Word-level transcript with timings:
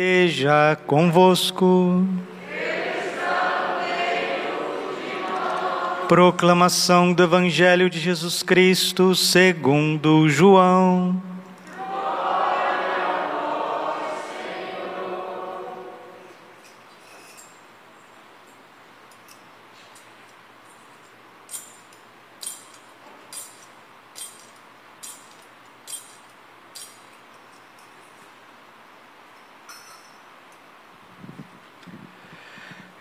esteja 0.00 0.78
convosco. 0.86 2.02
Proclamação 6.08 7.12
do 7.12 7.22
Evangelho 7.22 7.90
de 7.90 8.00
Jesus 8.00 8.42
Cristo 8.42 9.14
segundo 9.14 10.26
João. 10.26 11.29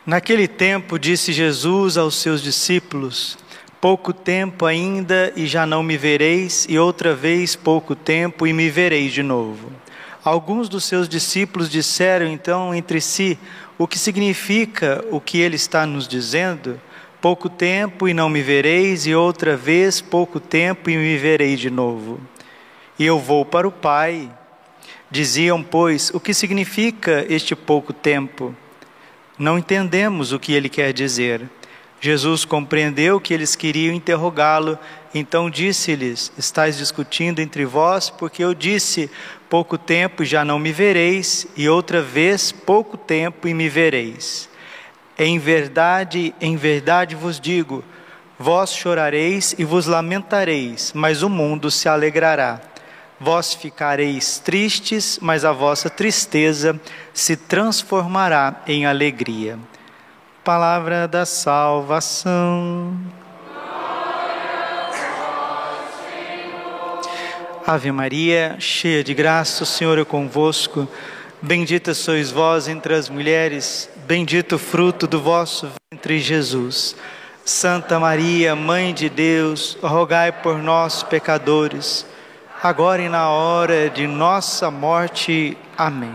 Naquele 0.10 0.48
tempo, 0.48 0.98
disse 0.98 1.32
Jesus 1.32 1.96
aos 1.96 2.16
seus 2.16 2.42
discípulos: 2.42 3.38
Pouco 3.80 4.12
tempo 4.12 4.66
ainda 4.66 5.32
e 5.36 5.46
já 5.46 5.68
não 5.68 5.84
me 5.84 5.98
vereis, 5.98 6.66
e 6.68 6.80
outra 6.80 7.14
vez 7.14 7.56
pouco 7.56 7.94
tempo 7.94 8.48
e 8.48 8.52
me 8.52 8.72
vereis 8.72 9.14
de 9.14 9.22
novo. 9.22 9.72
Alguns 10.26 10.68
dos 10.68 10.84
seus 10.86 11.08
discípulos 11.08 11.70
disseram 11.70 12.26
então 12.26 12.74
entre 12.74 13.00
si: 13.00 13.38
O 13.78 13.86
que 13.86 14.00
significa 14.00 15.06
o 15.12 15.22
que 15.22 15.38
ele 15.38 15.58
está 15.58 15.86
nos 15.86 16.08
dizendo? 16.08 16.82
Pouco 17.22 17.48
tempo 17.48 18.08
e 18.08 18.14
não 18.14 18.30
me 18.30 18.42
vereis, 18.42 19.06
e 19.06 19.14
outra 19.14 19.56
vez 19.56 20.02
pouco 20.02 20.40
tempo 20.40 20.90
e 20.90 20.98
me 20.98 21.18
vereis 21.18 21.60
de 21.60 21.70
novo. 21.70 22.20
E 22.98 23.06
eu 23.06 23.20
vou 23.20 23.46
para 23.46 23.68
o 23.68 23.72
Pai. 23.72 24.28
Diziam, 25.12 25.62
pois, 25.62 26.10
o 26.16 26.20
que 26.20 26.34
significa 26.34 27.28
este 27.30 27.56
pouco 27.56 27.94
tempo? 27.94 28.56
Não 29.40 29.58
entendemos 29.58 30.34
o 30.34 30.40
que 30.40 30.52
ele 30.52 30.68
quer 30.68 30.92
dizer. 30.92 31.50
Jesus 32.02 32.44
compreendeu 32.44 33.20
que 33.20 33.34
eles 33.34 33.56
queriam 33.56 33.94
interrogá-lo, 33.94 34.78
então 35.16 35.50
disse-lhes: 35.50 36.32
Estais 36.38 36.78
discutindo 36.78 37.40
entre 37.40 37.66
vós, 37.66 38.10
porque 38.10 38.44
eu 38.44 38.54
disse: 38.54 39.10
Pouco 39.50 39.78
tempo 39.78 40.26
já 40.26 40.44
não 40.44 40.60
me 40.60 40.74
vereis, 40.74 41.48
e 41.56 41.70
outra 41.70 42.02
vez 42.02 42.52
pouco 42.52 42.98
tempo 42.98 43.48
e 43.48 43.54
me 43.54 43.70
vereis. 43.70 44.50
Em 45.18 45.40
verdade, 45.40 46.34
em 46.40 46.58
verdade 46.58 47.16
vos 47.16 47.40
digo: 47.40 47.84
vós 48.38 48.74
chorareis 48.74 49.56
e 49.58 49.66
vos 49.66 49.86
lamentareis, 49.86 50.92
mas 50.94 51.24
o 51.24 51.30
mundo 51.30 51.72
se 51.72 51.90
alegrará. 51.90 52.62
Vós 53.22 53.54
ficareis 53.54 54.40
tristes, 54.40 55.20
mas 55.22 55.44
a 55.44 55.52
vossa 55.52 55.90
tristeza 55.90 56.80
se 57.14 57.36
transformará 57.36 58.62
em 58.66 58.86
alegria. 58.86 59.60
Palavra 60.42 61.06
da 61.06 61.26
salvação. 61.26 62.98
Ave 67.68 67.92
Maria, 67.92 68.56
cheia 68.58 69.04
de 69.04 69.14
graça, 69.14 69.64
o 69.64 69.68
Senhor 69.68 70.00
é 70.00 70.06
convosco. 70.06 70.88
Bendita 71.42 71.94
sois 71.94 72.32
vós 72.32 72.70
entre 72.70 72.96
as 72.96 73.10
mulheres, 73.10 73.90
bendito 74.08 74.56
o 74.56 74.60
fruto 74.60 75.06
do 75.06 75.22
vosso 75.22 75.70
ventre, 75.92 76.20
Jesus. 76.20 76.96
Santa 77.44 78.00
Maria, 78.00 78.56
Mãe 78.56 78.94
de 78.94 79.10
Deus, 79.10 79.78
rogai 79.82 80.32
por 80.32 80.58
nós, 80.58 81.04
pecadores 81.04 82.06
agora 82.62 83.02
e 83.02 83.08
na 83.08 83.30
hora 83.30 83.90
de 83.90 84.06
nossa 84.06 84.70
morte. 84.70 85.58
Amém. 85.78 86.14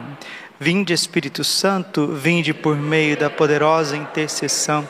Vinde, 0.61 0.93
Espírito 0.93 1.43
Santo, 1.43 2.09
vinde 2.09 2.53
por 2.53 2.77
meio 2.77 3.17
da 3.17 3.31
poderosa 3.31 3.97
intercessão 3.97 4.87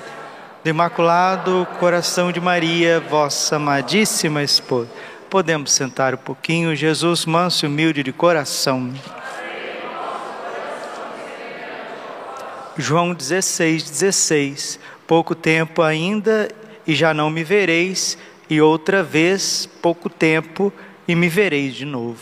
do 0.62 0.68
Imaculado 0.68 1.66
Coração 1.78 2.32
de 2.32 2.40
Maria, 2.40 2.98
vossa 2.98 3.56
amadíssima 3.56 4.42
esposa. 4.42 4.90
Podemos 5.30 5.72
sentar 5.72 6.14
um 6.14 6.18
pouquinho, 6.18 6.74
Jesus, 6.74 7.24
manso 7.24 7.64
e 7.64 7.68
humilde 7.68 8.02
de 8.02 8.12
coração. 8.12 8.92
João 12.76 13.14
16, 13.14 13.90
16. 13.90 14.80
Pouco 15.06 15.34
tempo 15.34 15.82
ainda 15.82 16.48
e 16.86 16.94
já 16.94 17.14
não 17.14 17.30
me 17.30 17.44
vereis, 17.44 18.18
e 18.50 18.60
outra 18.60 19.02
vez 19.02 19.68
pouco 19.80 20.10
tempo 20.10 20.72
e 21.06 21.14
me 21.14 21.28
vereis 21.28 21.74
de 21.74 21.84
novo. 21.84 22.20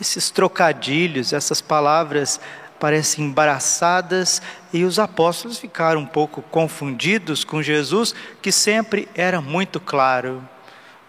Esses 0.00 0.30
trocadilhos, 0.30 1.32
essas 1.32 1.60
palavras 1.60 2.40
parecem 2.78 3.24
embaraçadas 3.24 4.42
e 4.72 4.84
os 4.84 4.98
apóstolos 4.98 5.58
ficaram 5.58 6.02
um 6.02 6.06
pouco 6.06 6.42
confundidos 6.42 7.44
com 7.44 7.62
Jesus, 7.62 8.14
que 8.42 8.52
sempre 8.52 9.08
era 9.14 9.40
muito 9.40 9.80
claro. 9.80 10.46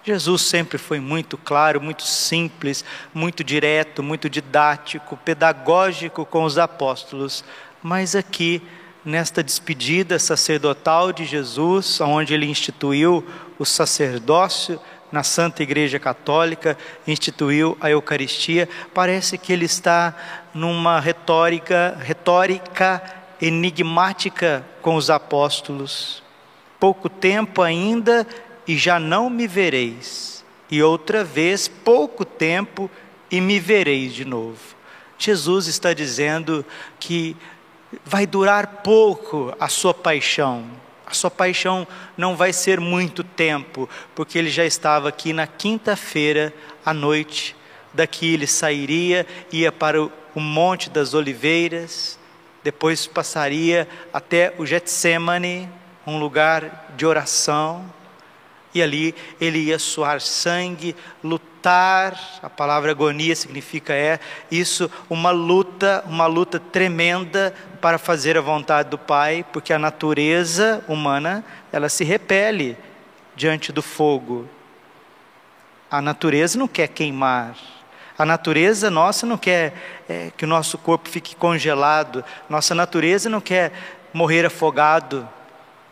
Jesus 0.04 0.44
sempre 0.44 0.78
foi 0.78 1.02
muito 1.02 1.38
claro, 1.38 1.82
muito 1.82 2.04
simples, 2.04 2.86
muito 3.14 3.44
direto, 3.44 4.02
muito 4.02 4.30
didático, 4.30 5.18
pedagógico 5.18 6.26
com 6.26 6.46
os 6.46 6.58
apóstolos. 6.58 7.44
Mas 7.84 8.16
aqui, 8.16 8.62
nesta 9.04 9.44
despedida 9.44 10.18
sacerdotal 10.18 11.12
de 11.12 11.26
Jesus, 11.26 12.00
onde 12.00 12.34
ele 12.34 12.46
instituiu 12.46 13.26
o 13.60 13.66
sacerdócio, 13.66 14.80
na 15.12 15.24
Santa 15.24 15.64
Igreja 15.64 16.00
Católica, 16.00 16.78
instituiu 17.06 17.78
a 17.80 17.90
Eucaristia, 17.90 18.68
parece 18.94 19.38
que 19.38 19.54
ele 19.54 19.66
está 19.66 20.16
numa 20.54 21.00
retórica, 21.00 21.98
retórica 22.02 23.02
enigmática 23.42 24.66
com 24.82 24.96
os 24.96 25.10
apóstolos. 25.10 26.24
Pouco 26.80 27.10
tempo 27.10 27.62
ainda 27.62 28.28
e 28.68 28.78
já 28.78 29.00
não 29.00 29.30
me 29.30 29.48
vereis, 29.48 30.44
e 30.70 30.84
outra 30.84 31.24
vez 31.24 31.68
pouco 31.68 32.26
tempo 32.26 32.92
e 33.32 33.40
me 33.40 33.60
vereis 33.60 34.14
de 34.14 34.26
novo. 34.26 34.76
Jesus 35.18 35.68
está 35.68 35.94
dizendo 35.94 36.66
que 37.00 37.36
vai 38.04 38.28
durar 38.28 38.68
pouco 38.84 39.56
a 39.60 39.70
sua 39.70 39.94
paixão, 39.94 40.66
a 41.08 41.14
sua 41.14 41.32
paixão 41.32 41.88
não 42.18 42.36
vai 42.36 42.52
ser 42.52 42.82
muito 42.82 43.24
tempo, 43.24 43.90
porque 44.14 44.38
ele 44.38 44.50
já 44.50 44.66
estava 44.66 45.08
aqui 45.08 45.32
na 45.32 45.48
quinta-feira 45.48 46.54
à 46.86 46.94
noite. 46.94 47.56
Daqui 47.94 48.34
ele 48.34 48.46
sairia, 48.46 49.26
ia 49.50 49.72
para 49.72 50.04
o 50.04 50.12
Monte 50.36 50.90
das 50.90 51.14
Oliveiras, 51.14 52.20
depois 52.62 53.08
passaria 53.08 53.88
até 54.14 54.54
o 54.58 54.66
Getsemane, 54.66 55.70
um 56.06 56.20
lugar 56.20 56.94
de 56.98 57.06
oração, 57.06 57.90
e 58.74 58.84
ali 58.84 59.16
ele 59.40 59.60
ia 59.60 59.80
suar 59.80 60.20
sangue, 60.20 60.94
lutar, 61.68 62.40
a 62.42 62.50
palavra 62.50 62.92
agonia 62.92 63.36
significa 63.36 63.94
é 63.94 64.20
isso, 64.50 64.90
uma 65.10 65.32
luta, 65.32 66.02
uma 66.08 66.26
luta 66.26 66.60
tremenda 66.60 67.54
para 67.82 67.98
fazer 67.98 68.38
a 68.38 68.42
vontade 68.42 68.90
do 68.90 68.98
Pai, 68.98 69.46
porque 69.52 69.74
a 69.74 69.80
natureza 69.80 70.82
humana, 70.88 71.44
ela 71.72 71.90
se 71.90 72.06
repele 72.06 72.78
diante 73.36 73.74
do 73.74 73.82
fogo. 73.82 74.48
A 75.92 76.02
natureza 76.02 76.58
não 76.58 76.70
quer 76.70 76.88
queimar. 76.88 77.56
A 78.18 78.26
natureza 78.26 78.90
nossa 78.90 79.26
não 79.26 79.38
quer 79.38 79.74
é, 80.08 80.32
que 80.38 80.46
o 80.46 80.48
nosso 80.48 80.78
corpo 80.78 81.10
fique 81.10 81.36
congelado. 81.36 82.24
Nossa 82.50 82.74
natureza 82.74 83.30
não 83.30 83.42
quer 83.42 83.74
morrer 84.14 84.46
afogado. 84.46 85.28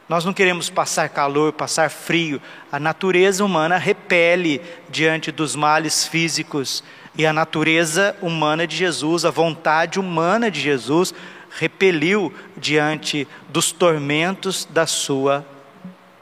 Nós 0.07 0.23
não 0.23 0.33
queremos 0.33 0.69
passar 0.69 1.09
calor, 1.09 1.53
passar 1.53 1.89
frio. 1.89 2.39
A 2.71 2.79
natureza 2.79 3.43
humana 3.43 3.77
repele 3.77 4.61
diante 4.89 5.31
dos 5.31 5.55
males 5.55 6.07
físicos. 6.07 6.83
E 7.17 7.25
a 7.25 7.33
natureza 7.33 8.15
humana 8.21 8.67
de 8.67 8.75
Jesus, 8.75 9.25
a 9.25 9.31
vontade 9.31 9.99
humana 9.99 10.51
de 10.51 10.59
Jesus, 10.59 11.13
repeliu 11.49 12.31
diante 12.55 13.27
dos 13.49 13.71
tormentos 13.71 14.65
da 14.69 14.85
sua 14.85 15.45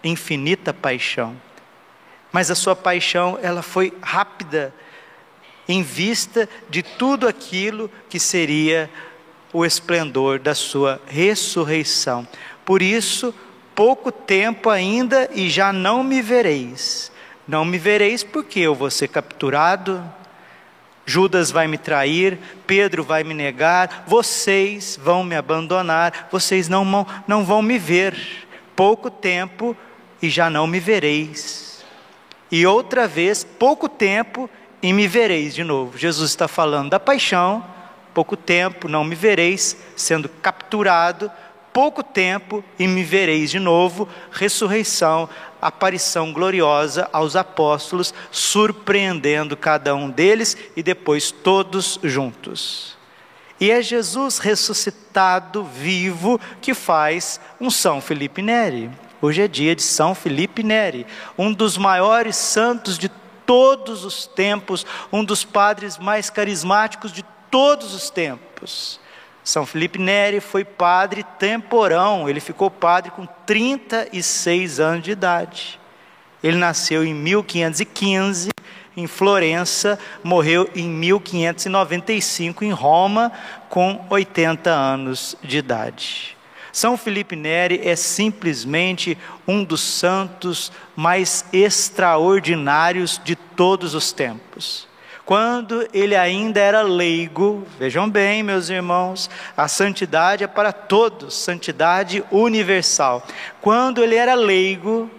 infinita 0.04 0.74
paixão. 0.74 1.36
Mas 2.32 2.50
a 2.50 2.56
sua 2.56 2.76
paixão, 2.76 3.38
ela 3.42 3.62
foi 3.62 3.94
rápida 4.02 4.74
em 5.68 5.84
vista 5.84 6.48
de 6.70 6.84
tudo 6.84 7.28
aquilo 7.28 7.90
que 8.10 8.20
seria 8.20 8.90
o 9.52 9.66
esplendor 9.66 10.40
da 10.40 10.56
sua 10.56 11.02
ressurreição. 11.08 12.28
Por 12.66 12.82
isso, 12.82 13.34
pouco 13.76 14.12
tempo 14.12 14.70
ainda 14.70 15.30
e 15.34 15.50
já 15.50 15.74
não 15.74 16.04
me 16.04 16.22
vereis. 16.22 17.12
Não 17.48 17.66
me 17.66 17.78
vereis 17.78 18.24
porque 18.24 18.60
eu 18.60 18.74
vou 18.74 18.90
ser 18.90 19.10
capturado, 19.10 20.04
Judas 21.06 21.52
vai 21.52 21.68
me 21.68 21.78
trair, 21.78 22.40
Pedro 22.66 23.04
vai 23.04 23.24
me 23.24 23.34
negar, 23.34 24.06
vocês 24.08 24.98
vão 25.02 25.24
me 25.24 25.36
abandonar, 25.36 26.30
vocês 26.32 26.70
não 26.70 26.90
vão, 26.90 27.08
não 27.28 27.44
vão 27.44 27.62
me 27.62 27.78
ver. 27.78 28.16
Pouco 28.76 29.10
tempo 29.10 29.76
e 30.22 30.30
já 30.30 30.50
não 30.50 30.66
me 30.66 30.80
vereis. 30.80 31.84
E 32.50 32.66
outra 32.66 33.08
vez, 33.08 33.44
pouco 33.44 33.90
tempo 33.90 34.50
e 34.82 34.94
me 34.94 35.08
vereis 35.08 35.54
de 35.54 35.64
novo. 35.64 35.98
Jesus 35.98 36.32
está 36.32 36.48
falando 36.48 36.92
da 36.92 37.00
paixão, 37.00 37.64
pouco 38.14 38.38
tempo 38.38 38.88
não 38.88 39.04
me 39.04 39.16
vereis, 39.16 39.78
sendo 39.96 40.30
capturado, 40.30 41.30
pouco 41.74 42.04
tempo 42.04 42.64
e 42.78 42.88
me 42.88 43.04
vereis 43.04 43.50
de 43.50 43.60
novo, 43.60 44.08
ressurreição, 44.32 45.28
aparição 45.60 46.32
gloriosa 46.32 47.10
aos 47.12 47.36
apóstolos, 47.36 48.14
surpreendendo 48.32 49.58
cada 49.58 49.96
um 49.96 50.10
deles 50.10 50.56
e 50.78 50.84
depois 50.84 51.32
todos 51.32 52.00
juntos. 52.04 52.96
E 53.60 53.72
é 53.72 53.82
Jesus 53.82 54.38
ressuscitado, 54.38 55.64
vivo, 55.64 56.40
que 56.62 56.74
faz 56.74 57.40
um 57.60 57.70
São 57.70 58.00
Felipe 58.02 58.42
Neri. 58.42 58.92
Hoje 59.22 59.42
é 59.42 59.48
dia 59.48 59.76
de 59.76 59.82
São 59.82 60.14
Felipe 60.14 60.62
Neri, 60.62 61.08
um 61.38 61.52
dos 61.52 61.78
maiores 61.78 62.36
santos 62.36 62.98
de 62.98 63.10
todos 63.46 64.04
os 64.04 64.28
tempos, 64.28 64.86
um 65.12 65.24
dos 65.24 65.44
padres 65.44 65.98
mais 65.98 66.30
carismáticos 66.30 67.12
de 67.12 67.24
todos 67.50 67.94
os 67.94 68.10
tempos. 68.10 69.00
São 69.44 69.66
Felipe 69.66 70.00
Neri 70.00 70.40
foi 70.40 70.64
padre 70.64 71.24
temporão, 71.38 72.30
ele 72.30 72.40
ficou 72.40 72.72
padre 72.72 73.12
com 73.12 73.26
36 73.46 74.80
anos 74.80 75.04
de 75.04 75.12
idade. 75.12 75.80
Ele 76.42 76.58
nasceu 76.58 77.04
em 77.04 77.14
1515 77.14 78.50
em 78.96 79.08
Florença, 79.08 79.98
morreu 80.24 80.70
em 80.76 80.88
1595 80.88 82.64
em 82.64 82.72
Roma, 82.72 83.32
com 83.70 84.06
80 84.10 84.70
anos 84.70 85.36
de 85.44 85.58
idade. 85.58 86.38
São 86.72 86.98
Felipe 86.98 87.36
Neri 87.36 87.82
é 87.84 87.96
simplesmente 87.96 89.18
um 89.48 89.64
dos 89.64 89.82
santos 89.82 90.72
mais 90.96 91.46
extraordinários 91.54 93.22
de 93.24 93.36
todos 93.36 93.94
os 93.94 94.12
tempos. 94.12 94.88
Quando 95.26 95.88
ele 95.94 96.16
ainda 96.16 96.60
era 96.60 96.82
leigo, 96.82 97.66
vejam 97.80 98.10
bem, 98.10 98.44
meus 98.44 98.70
irmãos, 98.70 99.30
a 99.56 99.70
santidade 99.70 100.44
é 100.44 100.48
para 100.48 100.74
todos, 100.74 101.34
santidade 101.34 102.24
universal. 102.30 103.26
Quando 103.62 104.04
ele 104.04 104.16
era 104.16 104.34
leigo, 104.34 105.10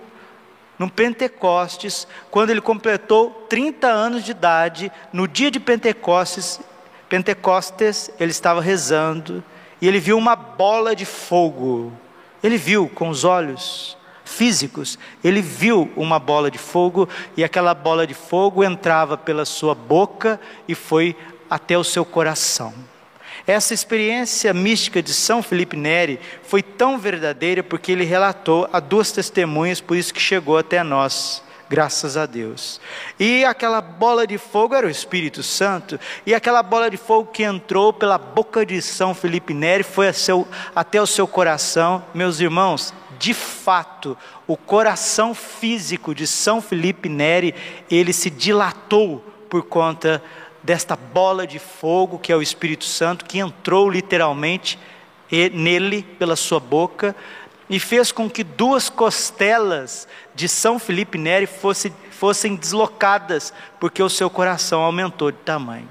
no 0.78 0.90
Pentecostes, 0.90 2.06
quando 2.30 2.50
ele 2.50 2.60
completou 2.60 3.46
30 3.48 3.86
anos 3.86 4.24
de 4.24 4.32
idade, 4.32 4.92
no 5.12 5.26
dia 5.26 5.50
de 5.50 5.58
Pentecostes, 5.58 6.60
Pentecostes, 7.08 8.10
ele 8.18 8.30
estava 8.30 8.60
rezando 8.60 9.42
e 9.80 9.88
ele 9.88 10.00
viu 10.00 10.18
uma 10.18 10.36
bola 10.36 10.94
de 10.94 11.04
fogo. 11.04 11.92
Ele 12.42 12.58
viu 12.58 12.88
com 12.88 13.08
os 13.08 13.24
olhos 13.24 13.96
físicos, 14.34 14.98
ele 15.22 15.40
viu 15.40 15.90
uma 15.96 16.18
bola 16.18 16.50
de 16.50 16.58
fogo 16.58 17.08
e 17.36 17.44
aquela 17.44 17.72
bola 17.72 18.06
de 18.06 18.14
fogo 18.14 18.64
entrava 18.64 19.16
pela 19.16 19.44
sua 19.44 19.74
boca 19.74 20.40
e 20.66 20.74
foi 20.74 21.16
até 21.48 21.78
o 21.78 21.84
seu 21.84 22.04
coração. 22.04 22.74
Essa 23.46 23.74
experiência 23.74 24.52
mística 24.52 25.02
de 25.02 25.12
São 25.12 25.42
Felipe 25.42 25.76
Neri 25.76 26.18
foi 26.42 26.62
tão 26.62 26.98
verdadeira 26.98 27.62
porque 27.62 27.92
ele 27.92 28.04
relatou 28.04 28.68
a 28.72 28.80
duas 28.80 29.12
testemunhas, 29.12 29.80
por 29.80 29.96
isso 29.96 30.12
que 30.12 30.20
chegou 30.20 30.58
até 30.58 30.82
nós 30.82 31.43
graças 31.68 32.16
a 32.16 32.26
Deus. 32.26 32.80
E 33.18 33.44
aquela 33.44 33.80
bola 33.80 34.26
de 34.26 34.38
fogo 34.38 34.74
era 34.74 34.86
o 34.86 34.90
Espírito 34.90 35.42
Santo, 35.42 35.98
e 36.26 36.34
aquela 36.34 36.62
bola 36.62 36.90
de 36.90 36.96
fogo 36.96 37.30
que 37.30 37.42
entrou 37.42 37.92
pela 37.92 38.18
boca 38.18 38.64
de 38.64 38.80
São 38.82 39.14
Felipe 39.14 39.54
Neri 39.54 39.82
foi 39.82 40.12
seu, 40.12 40.46
até 40.74 41.00
o 41.00 41.06
seu 41.06 41.26
coração, 41.26 42.04
meus 42.14 42.40
irmãos. 42.40 42.92
De 43.18 43.32
fato, 43.32 44.18
o 44.46 44.56
coração 44.56 45.34
físico 45.34 46.14
de 46.14 46.26
São 46.26 46.60
Felipe 46.60 47.08
Neri, 47.08 47.54
ele 47.90 48.12
se 48.12 48.28
dilatou 48.28 49.24
por 49.48 49.62
conta 49.62 50.22
desta 50.62 50.96
bola 50.96 51.46
de 51.46 51.58
fogo 51.58 52.18
que 52.18 52.32
é 52.32 52.36
o 52.36 52.42
Espírito 52.42 52.84
Santo, 52.84 53.24
que 53.24 53.38
entrou 53.38 53.88
literalmente 53.88 54.78
nele 55.52 56.02
pela 56.02 56.36
sua 56.36 56.60
boca 56.60 57.14
e 57.68 57.80
fez 57.80 58.12
com 58.12 58.28
que 58.28 58.44
duas 58.44 58.88
costelas 58.88 60.06
de 60.34 60.48
São 60.48 60.78
Felipe 60.78 61.16
Neri 61.16 61.46
fosse, 61.46 61.92
fossem 62.10 62.56
deslocadas, 62.56 63.52
porque 63.80 64.02
o 64.02 64.10
seu 64.10 64.28
coração 64.28 64.82
aumentou 64.82 65.30
de 65.30 65.38
tamanho. 65.38 65.88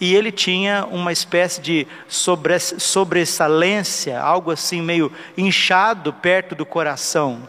E 0.00 0.14
ele 0.14 0.32
tinha 0.32 0.84
uma 0.86 1.12
espécie 1.12 1.60
de 1.60 1.86
sobre, 2.08 2.58
sobressalência, 2.58 4.20
algo 4.20 4.50
assim 4.50 4.82
meio 4.82 5.12
inchado 5.36 6.12
perto 6.12 6.54
do 6.54 6.66
coração, 6.66 7.46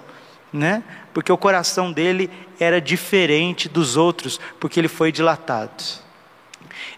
né? 0.51 0.83
Porque 1.13 1.31
o 1.31 1.38
coração 1.38 1.92
dele 1.92 2.30
era 2.60 2.80
diferente 2.80 3.68
dos 3.68 3.98
outros, 3.98 4.39
porque 4.60 4.80
ele 4.80 4.88
foi 4.88 5.12
dilatado. 5.12 5.83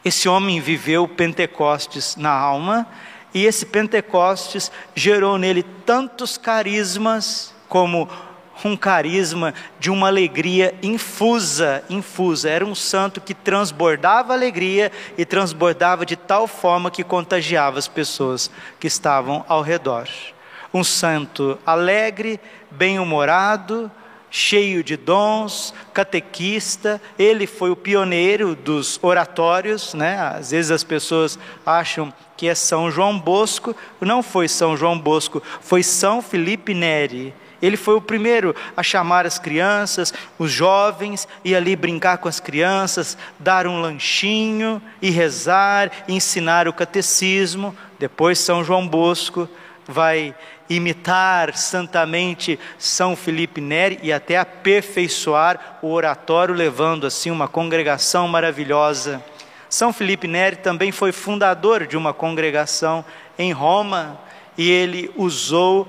Esse 0.03 0.27
homem 0.27 0.59
viveu 0.59 1.07
Pentecostes 1.07 2.15
na 2.15 2.31
alma, 2.31 2.87
e 3.35 3.45
esse 3.45 3.65
Pentecostes 3.65 4.71
gerou 4.95 5.37
nele 5.37 5.61
tantos 5.61 6.37
carismas 6.37 7.53
como 7.67 8.07
um 8.63 8.77
carisma 8.77 9.53
de 9.77 9.91
uma 9.91 10.07
alegria 10.07 10.73
infusa, 10.81 11.83
infusa. 11.89 12.49
Era 12.49 12.65
um 12.65 12.73
santo 12.73 13.19
que 13.19 13.33
transbordava 13.33 14.31
alegria 14.31 14.89
e 15.17 15.25
transbordava 15.25 16.05
de 16.05 16.15
tal 16.15 16.47
forma 16.47 16.89
que 16.89 17.03
contagiava 17.03 17.77
as 17.77 17.89
pessoas 17.89 18.49
que 18.79 18.87
estavam 18.87 19.43
ao 19.49 19.61
redor. 19.61 20.07
Um 20.73 20.83
santo 20.83 21.59
alegre, 21.65 22.39
bem-humorado, 22.71 23.91
cheio 24.31 24.81
de 24.81 24.95
dons, 24.95 25.73
catequista, 25.93 27.01
ele 27.19 27.45
foi 27.45 27.69
o 27.69 27.75
pioneiro 27.75 28.55
dos 28.55 28.97
oratórios, 29.01 29.93
né? 29.93 30.17
Às 30.19 30.51
vezes 30.51 30.71
as 30.71 30.83
pessoas 30.83 31.37
acham 31.65 32.13
que 32.37 32.47
é 32.47 32.55
São 32.55 32.91
João 32.91 33.17
Bosco, 33.17 33.75
não 34.01 34.21
foi 34.21 34.47
São 34.47 34.75
João 34.75 34.97
Bosco, 34.99 35.41
foi 35.61 35.83
São 35.83 36.21
Felipe 36.21 36.73
Neri. 36.73 37.33
Ele 37.61 37.77
foi 37.77 37.95
o 37.95 38.01
primeiro 38.01 38.55
a 38.75 38.83
chamar 38.83 39.25
as 39.25 39.39
crianças, 39.39 40.13
os 40.37 40.51
jovens, 40.51 41.27
e 41.43 41.55
ali 41.55 41.75
brincar 41.75 42.17
com 42.17 42.27
as 42.27 42.39
crianças, 42.39 43.17
dar 43.39 43.65
um 43.65 43.79
lanchinho 43.79 44.81
e 45.01 45.09
rezar, 45.09 45.91
ensinar 46.07 46.67
o 46.67 46.73
catecismo. 46.73 47.75
Depois 47.97 48.39
São 48.39 48.63
João 48.63 48.87
Bosco 48.87 49.49
vai 49.87 50.35
imitar 50.69 51.55
santamente 51.55 52.59
São 52.77 53.15
Felipe 53.15 53.61
Neri 53.61 53.99
e 54.03 54.11
até 54.11 54.37
aperfeiçoar 54.37 55.79
o 55.81 55.91
oratório, 55.91 56.53
levando 56.53 57.07
assim 57.07 57.31
uma 57.31 57.47
congregação 57.47 58.27
maravilhosa 58.27 59.23
são 59.75 59.91
Felipe 59.91 60.25
Neri 60.25 60.55
também 60.55 60.89
foi 60.89 61.11
fundador 61.11 61.85
de 61.85 61.97
uma 61.97 62.13
congregação 62.13 63.03
em 63.37 63.51
Roma 63.51 64.17
e 64.57 64.71
ele 64.71 65.11
usou 65.17 65.85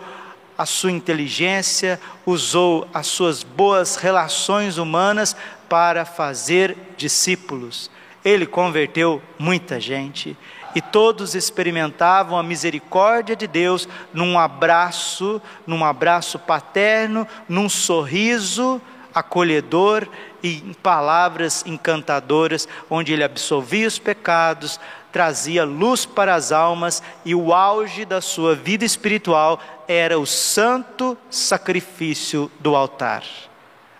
a 0.58 0.66
sua 0.66 0.90
inteligência, 0.90 2.00
usou 2.26 2.88
as 2.92 3.06
suas 3.06 3.44
boas 3.44 3.94
relações 3.94 4.76
humanas 4.76 5.36
para 5.68 6.04
fazer 6.04 6.76
discípulos. 6.96 7.88
Ele 8.24 8.44
converteu 8.44 9.22
muita 9.38 9.78
gente 9.78 10.36
e 10.74 10.80
todos 10.80 11.36
experimentavam 11.36 12.36
a 12.36 12.42
misericórdia 12.42 13.36
de 13.36 13.46
Deus 13.46 13.88
num 14.12 14.36
abraço, 14.36 15.40
num 15.64 15.84
abraço 15.84 16.40
paterno, 16.40 17.24
num 17.48 17.68
sorriso 17.68 18.82
acolhedor 19.14 20.08
e 20.46 20.62
em 20.64 20.72
palavras 20.72 21.64
encantadoras, 21.66 22.68
onde 22.88 23.12
ele 23.12 23.24
absolvia 23.24 23.88
os 23.88 23.98
pecados, 23.98 24.78
trazia 25.10 25.64
luz 25.64 26.06
para 26.06 26.36
as 26.36 26.52
almas 26.52 27.02
e 27.24 27.34
o 27.34 27.52
auge 27.52 28.04
da 28.04 28.20
sua 28.20 28.54
vida 28.54 28.84
espiritual 28.84 29.60
era 29.88 30.18
o 30.18 30.24
santo 30.24 31.18
sacrifício 31.28 32.50
do 32.60 32.76
altar. 32.76 33.24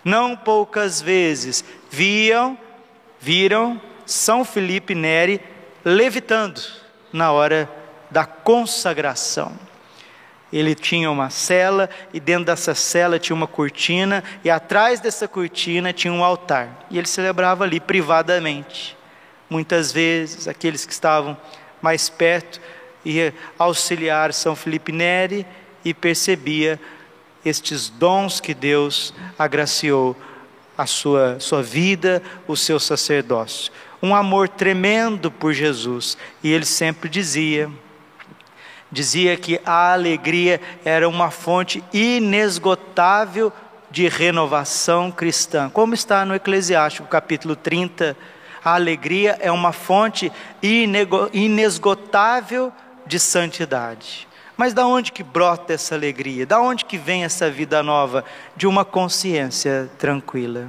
Não 0.04 0.36
poucas 0.36 1.02
vezes 1.02 1.64
viam, 1.90 2.56
viram 3.18 3.80
São 4.04 4.44
Felipe 4.44 4.94
Neri 4.94 5.40
levitando 5.84 6.60
na 7.12 7.32
hora 7.32 7.68
da 8.08 8.24
consagração. 8.24 9.65
Ele 10.56 10.74
tinha 10.74 11.10
uma 11.10 11.28
cela 11.28 11.90
e 12.14 12.18
dentro 12.18 12.46
dessa 12.46 12.74
cela 12.74 13.18
tinha 13.18 13.36
uma 13.36 13.46
cortina 13.46 14.24
e 14.42 14.48
atrás 14.48 15.00
dessa 15.00 15.28
cortina 15.28 15.92
tinha 15.92 16.10
um 16.10 16.24
altar. 16.24 16.86
E 16.90 16.96
ele 16.96 17.06
celebrava 17.06 17.64
ali 17.64 17.78
privadamente. 17.78 18.96
Muitas 19.50 19.92
vezes 19.92 20.48
aqueles 20.48 20.86
que 20.86 20.94
estavam 20.94 21.36
mais 21.82 22.08
perto 22.08 22.58
ia 23.04 23.34
auxiliar 23.58 24.32
São 24.32 24.56
Felipe 24.56 24.92
Neri 24.92 25.46
e 25.84 25.92
percebia 25.92 26.80
estes 27.44 27.90
dons 27.90 28.40
que 28.40 28.54
Deus 28.54 29.12
agraciou 29.38 30.16
a 30.76 30.86
sua, 30.86 31.38
sua 31.38 31.62
vida, 31.62 32.22
o 32.48 32.56
seu 32.56 32.80
sacerdócio. 32.80 33.70
Um 34.02 34.14
amor 34.14 34.48
tremendo 34.48 35.30
por 35.30 35.52
Jesus. 35.52 36.16
E 36.42 36.50
ele 36.50 36.64
sempre 36.64 37.10
dizia: 37.10 37.70
dizia 38.90 39.36
que 39.36 39.60
a 39.64 39.92
alegria 39.92 40.60
era 40.84 41.08
uma 41.08 41.30
fonte 41.30 41.82
inesgotável 41.92 43.52
de 43.90 44.08
renovação 44.08 45.10
cristã. 45.10 45.70
Como 45.70 45.94
está 45.94 46.24
no 46.24 46.34
Eclesiástico 46.34 47.08
capítulo 47.08 47.56
30, 47.56 48.16
A 48.66 48.74
alegria 48.74 49.38
é 49.40 49.52
uma 49.52 49.72
fonte 49.72 50.32
inesgotável 51.32 52.72
de 53.06 53.16
santidade. 53.20 54.26
Mas 54.56 54.74
da 54.74 54.84
onde 54.84 55.12
que 55.12 55.22
brota 55.22 55.72
essa 55.72 55.94
alegria? 55.94 56.44
Da 56.44 56.60
onde 56.60 56.84
que 56.84 56.98
vem 56.98 57.22
essa 57.22 57.48
vida 57.48 57.80
nova? 57.80 58.24
De 58.56 58.66
uma 58.66 58.84
consciência 58.84 59.88
tranquila, 59.98 60.66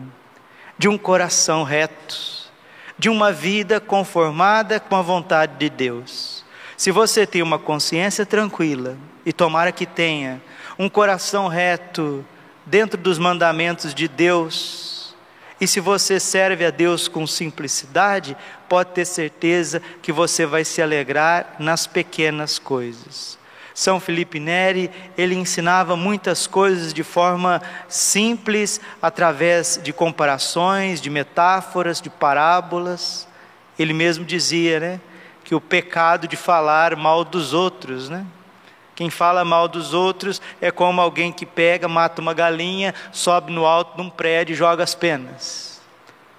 de 0.78 0.88
um 0.88 0.96
coração 0.96 1.64
reto, 1.64 2.52
de 3.00 3.10
uma 3.10 3.32
vida 3.32 3.80
conformada 3.80 4.80
com 4.80 4.96
a 4.96 5.02
vontade 5.02 5.54
de 5.58 5.68
Deus. 5.68 6.37
Se 6.78 6.92
você 6.92 7.26
tem 7.26 7.42
uma 7.42 7.58
consciência 7.58 8.24
tranquila, 8.24 8.96
e 9.26 9.34
tomara 9.34 9.72
que 9.72 9.86
tenha, 9.86 10.40
um 10.78 10.88
coração 10.88 11.48
reto, 11.48 12.24
dentro 12.68 13.00
dos 13.02 13.18
mandamentos 13.18 13.96
de 13.96 14.08
Deus, 14.08 15.16
e 15.60 15.68
se 15.68 15.80
você 15.80 16.20
serve 16.20 16.64
a 16.64 16.70
Deus 16.70 17.08
com 17.08 17.26
simplicidade, 17.26 18.38
pode 18.70 18.92
ter 18.92 19.06
certeza 19.06 19.82
que 20.04 20.12
você 20.12 20.46
vai 20.46 20.64
se 20.64 20.80
alegrar 20.80 21.56
nas 21.58 21.88
pequenas 21.88 22.60
coisas. 22.60 23.40
São 23.74 24.00
Felipe 24.00 24.40
Neri, 24.40 24.92
ele 25.18 25.34
ensinava 25.34 25.96
muitas 25.96 26.46
coisas 26.46 26.94
de 26.94 27.04
forma 27.04 27.60
simples, 27.88 28.80
através 29.02 29.80
de 29.82 29.92
comparações, 29.92 31.02
de 31.02 31.10
metáforas, 31.10 32.00
de 32.00 32.10
parábolas. 32.10 33.28
Ele 33.80 33.94
mesmo 33.94 34.24
dizia, 34.24 34.80
né, 34.80 35.02
que 35.48 35.56
o 35.56 35.62
pecado 35.62 36.28
de 36.28 36.36
falar 36.36 36.94
mal 36.98 37.24
dos 37.24 37.54
outros, 37.54 38.10
né? 38.10 38.26
Quem 38.94 39.10
fala 39.10 39.46
mal 39.46 39.70
dos 39.70 39.94
outros 39.94 40.42
é 40.60 40.72
como 40.72 41.00
alguém 41.00 41.32
que 41.32 41.46
pega, 41.46 41.88
mata 41.88 42.22
uma 42.22 42.34
galinha, 42.34 42.94
sobe 43.14 43.54
no 43.54 43.66
alto 43.66 43.96
de 43.96 44.02
um 44.02 44.10
prédio 44.10 44.52
e 44.52 44.58
joga 44.58 44.84
as 44.84 44.94
penas. 44.94 45.80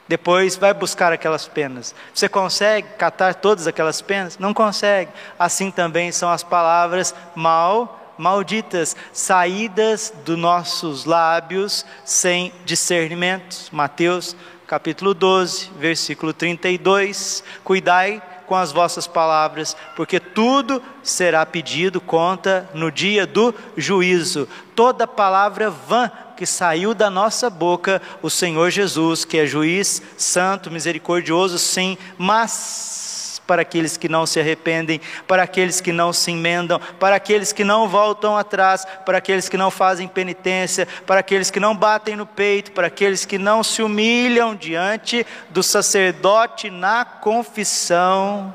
Depois 0.07 0.57
vai 0.57 0.75
buscar 0.75 1.11
aquelas 1.11 1.49
penas. 1.49 1.95
Você 2.13 2.29
consegue 2.29 2.87
catar 2.99 3.37
todas 3.37 3.67
aquelas 3.67 4.03
penas? 4.03 4.37
Não 4.37 4.53
consegue. 4.53 5.11
Assim 5.39 5.71
também 5.71 6.13
são 6.13 6.29
as 6.29 6.43
palavras 6.43 7.15
mal, 7.35 8.15
malditas, 8.19 8.95
saídas 9.11 10.13
dos 10.23 10.37
nossos 10.37 11.07
lábios 11.07 11.87
sem 12.05 12.53
discernimento. 12.67 13.71
Mateus 13.73 14.37
capítulo 14.67 15.15
12, 15.15 15.71
versículo 15.79 16.35
32. 16.35 17.43
Cuidai 17.65 18.23
com 18.49 18.57
as 18.57 18.73
vossas 18.73 19.07
palavras, 19.07 19.77
porque 19.95 20.19
tudo 20.19 20.83
será 21.03 21.45
pedido 21.45 22.01
conta 22.01 22.69
no 22.73 22.91
dia 22.91 23.27
do 23.27 23.55
juízo. 23.77 24.49
Toda 24.75 25.07
palavra 25.07 25.71
vã 25.71 26.11
que 26.37 26.47
saiu 26.47 26.95
da 26.95 27.11
nossa 27.11 27.51
boca, 27.51 28.01
o 28.23 28.31
Senhor 28.31 28.71
Jesus, 28.71 29.25
que 29.25 29.39
é 29.39 29.47
juiz 29.47 30.01
santo, 30.17 30.71
misericordioso, 30.71 31.59
sim, 31.59 31.99
mas 32.17 33.08
para 33.49 33.63
aqueles 33.63 33.97
que 33.97 34.11
não 34.11 34.27
se 34.27 34.39
arrependem, 34.39 35.01
para 35.27 35.43
aqueles 35.43 35.81
que 35.81 35.91
não 35.91 36.13
se 36.13 36.31
emendam, 36.31 36.79
para 37.01 37.17
aqueles 37.17 37.51
que 37.51 37.65
não 37.65 37.89
voltam 37.89 38.37
atrás, 38.37 38.87
para 39.07 39.17
aqueles 39.17 39.49
que 39.49 39.57
não 39.57 39.71
fazem 39.71 40.07
penitência, 40.07 40.87
para 41.07 41.21
aqueles 41.21 41.51
que 41.51 41.59
não 41.59 41.75
batem 41.75 42.15
no 42.15 42.27
peito, 42.27 42.73
para 42.73 42.89
aqueles 42.89 43.25
que 43.25 43.39
não 43.39 43.65
se 43.65 43.83
humilham 43.83 44.55
diante 44.55 45.27
do 45.49 45.63
sacerdote 45.63 46.69
na 46.69 47.07
confissão 47.07 48.55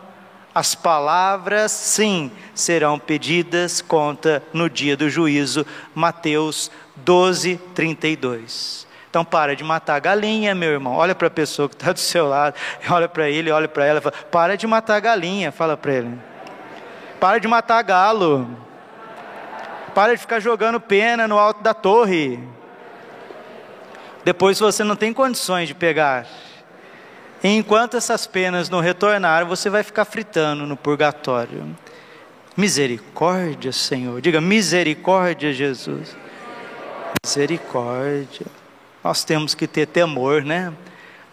as 0.55 0.75
palavras, 0.75 1.71
sim, 1.71 2.31
serão 2.53 2.99
pedidas 2.99 3.81
conta 3.81 4.43
no 4.53 4.69
dia 4.69 4.95
do 4.95 5.09
juízo. 5.09 5.65
Mateus 5.95 6.69
12, 6.97 7.59
32. 7.73 8.85
Então 9.13 9.23
para 9.23 9.55
de 9.55 9.63
matar 9.63 9.99
galinha, 9.99 10.55
meu 10.55 10.71
irmão. 10.71 10.95
Olha 10.95 11.13
para 11.13 11.27
a 11.27 11.29
pessoa 11.29 11.69
que 11.69 11.75
está 11.75 11.91
do 11.91 11.99
seu 11.99 12.27
lado, 12.27 12.55
olha 12.89 13.07
para 13.07 13.29
ele, 13.29 13.51
olha 13.51 13.67
para 13.67 13.85
ela, 13.85 14.01
fala, 14.01 14.15
para 14.31 14.57
de 14.57 14.65
matar 14.65 14.99
galinha, 14.99 15.51
fala 15.51 15.77
para 15.77 15.93
ele. 15.93 16.19
Para 17.19 17.37
de 17.37 17.47
matar 17.47 17.83
galo. 17.83 18.49
Para 19.93 20.15
de 20.15 20.19
ficar 20.19 20.39
jogando 20.39 20.79
pena 20.79 21.27
no 21.27 21.37
alto 21.37 21.61
da 21.61 21.75
torre. 21.75 22.39
Depois 24.25 24.59
você 24.59 24.83
não 24.83 24.95
tem 24.95 25.13
condições 25.13 25.67
de 25.67 25.75
pegar. 25.75 26.25
E 27.43 27.49
enquanto 27.49 27.95
essas 27.95 28.25
penas 28.25 28.67
não 28.67 28.79
retornarem, 28.79 29.47
você 29.47 29.69
vai 29.69 29.83
ficar 29.83 30.05
fritando 30.05 30.65
no 30.65 30.75
purgatório. 30.75 31.77
Misericórdia, 32.57 33.71
Senhor. 33.71 34.19
Diga 34.21 34.41
misericórdia, 34.41 35.53
Jesus. 35.53 36.17
Misericórdia. 37.23 38.62
Nós 39.03 39.23
temos 39.23 39.53
que 39.53 39.67
ter 39.67 39.87
temor, 39.87 40.43
né? 40.43 40.73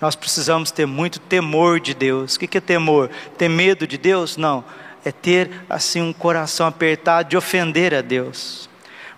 Nós 0.01 0.17
precisamos 0.17 0.71
ter 0.71 0.87
muito 0.87 1.21
temor 1.21 1.79
de 1.79 1.95
Deus. 1.95 2.35
O 2.35 2.39
que 2.39 2.59
é 2.59 2.61
temor? 2.61 3.11
Ter 3.37 3.49
medo 3.49 3.87
de 3.87 3.99
Deus? 3.99 4.37
Não. 4.37 4.65
É 5.05 5.13
ter 5.13 5.51
assim 5.69 6.01
um 6.01 6.13
coração 6.13 6.67
apertado 6.67 7.29
de 7.29 7.37
ofender 7.37 7.95
a 7.95 8.01
Deus. 8.01 8.69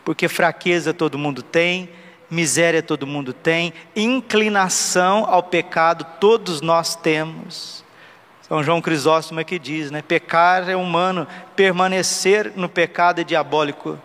Porque 0.05 0.29
fraqueza 0.29 0.93
todo 0.93 1.17
mundo 1.19 1.43
tem, 1.43 1.89
miséria 2.29 2.83
todo 2.83 3.07
mundo 3.07 3.33
tem, 3.33 3.73
inclinação 3.95 5.25
ao 5.29 5.43
pecado 5.43 6.05
todos 6.19 6.61
nós 6.61 6.97
temos. 6.97 7.85
São 8.43 8.63
João 8.63 8.83
Crisóstomo 8.83 9.41
é 9.41 9.45
que 9.45 9.59
diz, 9.59 9.91
né? 9.91 10.03
Pecar 10.03 10.69
é 10.69 10.77
humano, 10.77 11.27
permanecer 11.55 12.53
no 12.57 12.69
pecado 12.69 13.21
é 13.21 13.25
diabólico. 13.25 13.99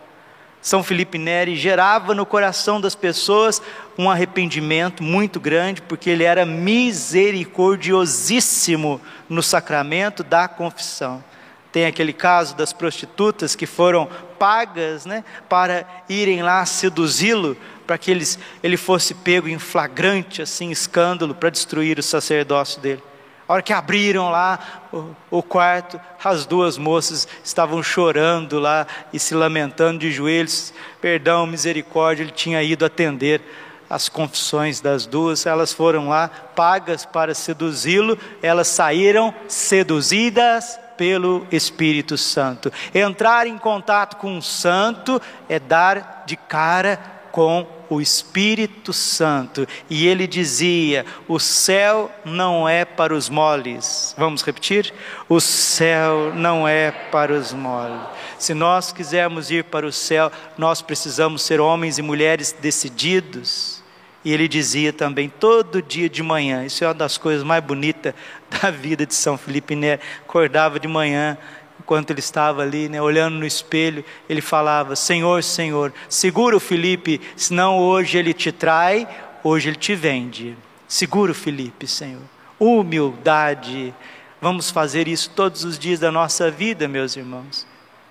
São 0.68 0.84
Felipe 0.84 1.18
Neri 1.18 1.56
gerava 1.56 2.14
no 2.14 2.26
coração 2.26 2.82
das 2.82 2.94
pessoas 2.94 3.62
um 3.98 4.12
arrependimento 4.12 5.02
muito 5.02 5.40
grande, 5.40 5.82
porque 5.82 6.10
ele 6.10 6.26
era 6.26 6.46
misericordiosíssimo 6.46 9.00
no 9.30 9.42
sacramento 9.42 10.26
da 10.26 10.46
confissão. 10.46 11.24
Tem 11.72 11.86
aquele 11.86 12.12
caso 12.12 12.54
das 12.54 12.74
prostitutas 12.74 13.56
que 13.56 13.66
foram 13.66 14.10
pagas 14.38 15.06
né, 15.06 15.24
para 15.48 15.88
irem 16.10 16.44
lá 16.44 16.66
seduzi-lo, 16.66 17.56
para 17.86 17.98
que 17.98 18.12
eles, 18.12 18.38
ele 18.62 18.76
fosse 18.76 19.14
pego 19.14 19.48
em 19.48 19.58
flagrante 19.58 20.42
assim, 20.42 20.70
escândalo, 20.70 21.34
para 21.34 21.50
destruir 21.50 21.98
o 21.98 22.04
sacerdócio 22.04 22.82
dele. 22.82 23.02
A 23.48 23.54
hora 23.54 23.62
que 23.62 23.72
abriram 23.72 24.30
lá 24.30 24.60
o, 24.92 25.16
o, 25.32 25.44
quarto, 25.44 26.00
as 26.22 26.46
duas 26.46 26.77
moças 26.77 27.27
estavam 27.44 27.82
chorando 27.82 28.60
lá 28.60 28.86
e 29.13 29.20
se 29.20 29.34
lamentando 29.34 30.00
de 30.00 30.12
joelhos. 30.12 30.74
Perdão, 31.00 31.48
misericórdia, 31.48 32.24
ele 32.24 32.32
tinha 32.32 32.62
ido 32.62 32.86
atender 32.86 33.42
as 33.89 34.10
confissões 34.10 34.82
das 34.82 35.06
duas. 35.06 35.46
Elas 35.46 35.72
foram 35.72 36.10
lá, 36.10 36.30
pagas 36.56 37.06
para 37.06 37.34
seduzi-lo, 37.34 38.20
elas 38.42 38.68
saíram 38.68 39.34
seduzidas 39.48 40.77
pelo 40.98 41.48
Espírito 41.50 42.18
Santo. 42.18 42.72
Entrar 42.94 43.48
em 43.48 43.58
contato 43.58 44.18
com 44.18 44.34
um 44.34 44.42
santo 44.42 45.22
é 45.48 45.58
dar 45.58 46.24
de 46.25 46.36
cara 46.36 47.00
com 47.32 47.76
o 47.89 48.01
Espírito 48.01 48.91
Santo, 48.94 49.67
e 49.89 50.08
ele 50.08 50.27
dizia: 50.27 51.06
O 51.27 51.39
céu 51.39 52.12
não 52.25 52.67
é 52.67 52.86
para 52.86 53.13
os 53.13 53.29
moles. 53.29 54.13
Vamos 54.17 54.44
repetir? 54.44 54.94
O 55.29 55.39
céu 55.39 56.34
não 56.36 56.67
é 56.67 56.91
para 56.91 57.34
os 57.34 57.53
moles. 57.53 58.01
Se 58.38 58.53
nós 58.53 58.91
quisermos 58.91 59.50
ir 59.50 59.63
para 59.63 59.86
o 59.86 59.91
céu, 59.91 60.32
nós 60.58 60.82
precisamos 60.82 61.41
ser 61.41 61.60
homens 61.60 61.98
e 61.98 62.01
mulheres 62.01 62.51
decididos. 62.51 63.84
E 64.24 64.34
ele 64.34 64.48
dizia 64.48 64.91
também, 64.91 65.29
todo 65.29 65.82
dia 65.82 66.10
de 66.10 66.22
manhã, 66.22 66.65
isso 66.65 66.84
é 66.84 66.88
uma 66.88 66.94
das 66.94 67.17
coisas 67.17 67.44
mais 67.44 67.63
bonitas 67.63 68.13
da 68.50 68.70
vida 68.70 69.06
de 69.06 69.15
São 69.15 69.38
Felipe 69.38 69.75
Neri, 69.75 70.01
acordava 70.22 70.79
de 70.79 70.88
manhã, 70.88 71.38
enquanto 71.79 72.12
ele 72.12 72.19
estava 72.19 72.62
ali, 72.62 72.89
né, 72.89 73.01
olhando 73.01 73.36
no 73.36 73.46
espelho, 73.46 74.03
ele 74.27 74.41
falava: 74.41 74.96
Senhor, 74.96 75.43
Senhor, 75.43 75.93
segura 76.10 76.55
o 76.55 76.60
Felipe, 76.60 77.22
senão 77.36 77.79
hoje 77.79 78.17
ele 78.17 78.34
te 78.34 78.51
trai, 78.51 79.07
hoje 79.43 79.69
ele 79.69 79.77
te 79.77 79.96
vende. 79.96 80.57
Segura 80.88 81.31
o 81.31 81.36
Felipe, 81.36 81.88
Senhor. 81.88 82.22
Humildade. 82.60 83.93
Vamos 84.41 84.69
fazer 84.69 85.07
isso 85.07 85.31
todos 85.36 85.63
os 85.63 85.77
dias 85.77 86.00
da 86.00 86.12
nossa 86.12 86.50
vida, 86.50 86.88
meus 86.88 87.15
irmãos. 87.15 87.65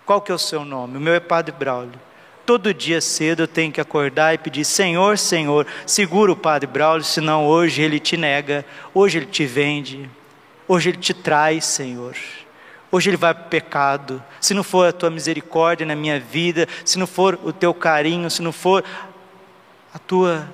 Qual 0.05 0.21
que 0.21 0.31
é 0.31 0.35
o 0.35 0.39
seu 0.39 0.65
nome? 0.65 0.99
O 0.99 1.01
meu 1.01 1.15
é 1.15 1.21
Padre 1.21 1.53
Braulio. 1.53 1.99
Todo 2.45 2.73
dia 2.73 3.01
cedo 3.01 3.43
eu 3.43 3.49
tenho 3.49 3.73
que 3.73 3.81
acordar 3.81 4.35
e 4.35 4.39
pedir: 4.39 4.65
Senhor, 4.65 5.19
Senhor, 5.19 5.67
segura 5.85 6.31
o 6.31 6.37
Padre 6.37 6.69
Braulio, 6.69 7.05
senão 7.05 7.45
hoje 7.45 7.83
ele 7.83 7.99
te 7.99 8.17
nega, 8.17 8.65
hoje 8.95 9.19
ele 9.19 9.27
te 9.27 9.45
vende, 9.45 10.09
hoje 10.69 10.91
ele 10.91 10.99
te 10.99 11.13
traz, 11.13 11.65
Senhor. 11.65 12.15
Hoje 12.91 13.11
ele 13.11 13.17
vai 13.17 13.35
para 13.35 13.45
o 13.45 13.49
pecado. 13.49 14.23
Se 14.41 14.55
não 14.55 14.63
for 14.63 14.89
a 14.89 14.93
tua 14.93 15.11
misericórdia 15.11 15.87
na 15.87 15.97
minha 15.97 16.21
vida, 16.21 16.69
se 16.85 16.99
não 16.99 17.07
for 17.07 17.39
o 17.43 17.53
teu 17.53 17.75
carinho, 17.75 18.31
se 18.31 18.43
não 18.43 18.53
for 18.53 18.85
a 19.93 19.99
tua 19.99 20.49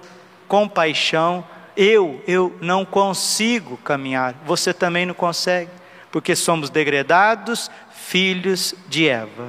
compaixão, 0.48 1.44
eu, 1.76 2.22
eu 2.26 2.56
não 2.60 2.84
consigo 2.84 3.76
caminhar. 3.78 4.34
Você 4.44 4.72
também 4.72 5.06
não 5.06 5.14
consegue, 5.14 5.70
porque 6.10 6.34
somos 6.36 6.70
degredados 6.70 7.70
filhos 7.90 8.74
de 8.88 9.08
Eva. 9.08 9.48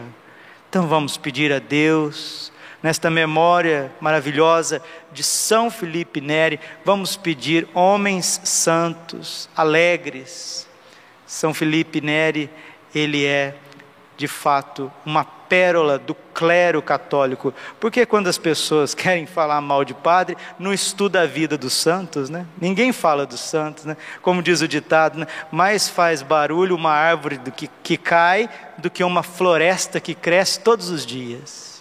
Então 0.69 0.87
vamos 0.87 1.17
pedir 1.17 1.51
a 1.51 1.59
Deus 1.59 2.51
nesta 2.81 3.09
memória 3.09 3.89
maravilhosa 4.01 4.81
de 5.11 5.23
São 5.23 5.71
Felipe 5.71 6.19
Neri, 6.19 6.59
vamos 6.83 7.15
pedir 7.15 7.65
homens 7.73 8.41
santos, 8.43 9.49
alegres. 9.55 10.67
São 11.25 11.53
Felipe 11.53 12.01
Neri, 12.01 12.49
ele 12.93 13.25
é 13.25 13.55
de 14.15 14.27
fato 14.27 14.91
uma 15.05 15.25
pérola 15.25 15.99
do 15.99 16.15
clero 16.33 16.81
católico. 16.81 17.53
Porque 17.79 18.05
quando 18.05 18.27
as 18.27 18.37
pessoas 18.37 18.93
querem 18.95 19.25
falar 19.25 19.61
mal 19.61 19.85
de 19.85 19.93
padre, 19.93 20.37
não 20.57 20.73
estuda 20.73 21.21
a 21.21 21.25
vida 21.25 21.57
dos 21.57 21.73
santos, 21.73 22.29
né? 22.29 22.45
Ninguém 22.59 22.91
fala 22.91 23.25
dos 23.25 23.39
santos, 23.39 23.85
né? 23.85 23.97
Como 24.21 24.41
diz 24.41 24.61
o 24.61 24.67
ditado, 24.67 25.19
né? 25.19 25.27
mais 25.51 25.89
faz 25.89 26.21
barulho 26.21 26.75
uma 26.75 26.91
árvore 26.91 27.37
do 27.37 27.51
que, 27.51 27.69
que 27.83 27.97
cai 27.97 28.49
do 28.77 28.89
que 28.89 29.03
uma 29.03 29.23
floresta 29.23 29.99
que 29.99 30.15
cresce 30.15 30.59
todos 30.59 30.89
os 30.89 31.05
dias. 31.05 31.72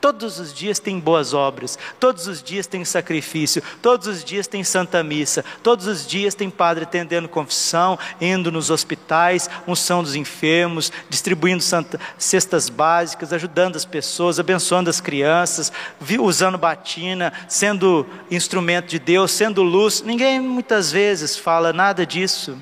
Todos 0.00 0.38
os 0.38 0.52
dias 0.52 0.78
tem 0.78 1.00
boas 1.00 1.32
obras, 1.32 1.78
todos 1.98 2.26
os 2.26 2.42
dias 2.42 2.66
tem 2.66 2.84
sacrifício, 2.84 3.62
todos 3.80 4.06
os 4.06 4.22
dias 4.22 4.46
tem 4.46 4.62
santa 4.62 5.02
missa, 5.02 5.44
todos 5.62 5.86
os 5.86 6.06
dias 6.06 6.34
tem 6.34 6.50
padre 6.50 6.84
atendendo 6.84 7.28
confissão, 7.28 7.98
indo 8.20 8.52
nos 8.52 8.70
hospitais, 8.70 9.48
unção 9.66 10.02
dos 10.02 10.14
enfermos, 10.14 10.92
distribuindo 11.08 11.62
santa, 11.62 11.98
cestas 12.18 12.68
básicas, 12.68 13.32
ajudando 13.32 13.76
as 13.76 13.84
pessoas, 13.84 14.38
abençoando 14.38 14.90
as 14.90 15.00
crianças, 15.00 15.72
usando 16.20 16.58
batina, 16.58 17.32
sendo 17.48 18.06
instrumento 18.30 18.88
de 18.88 18.98
Deus, 18.98 19.32
sendo 19.32 19.62
luz. 19.62 20.02
Ninguém 20.02 20.38
muitas 20.40 20.92
vezes 20.92 21.36
fala 21.36 21.72
nada 21.72 22.04
disso, 22.04 22.58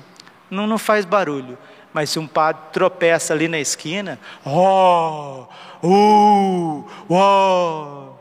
não, 0.49 0.65
não 0.65 0.77
faz 0.77 1.05
barulho. 1.05 1.57
Mas 1.95 2.09
se 2.09 2.19
um 2.19 2.27
padre 2.27 2.61
tropeça 2.73 3.33
ali 3.33 3.47
na 3.47 3.57
esquina, 3.57 4.19
oh, 4.45 5.45
uh, 5.85 6.85
oh, 7.09 8.13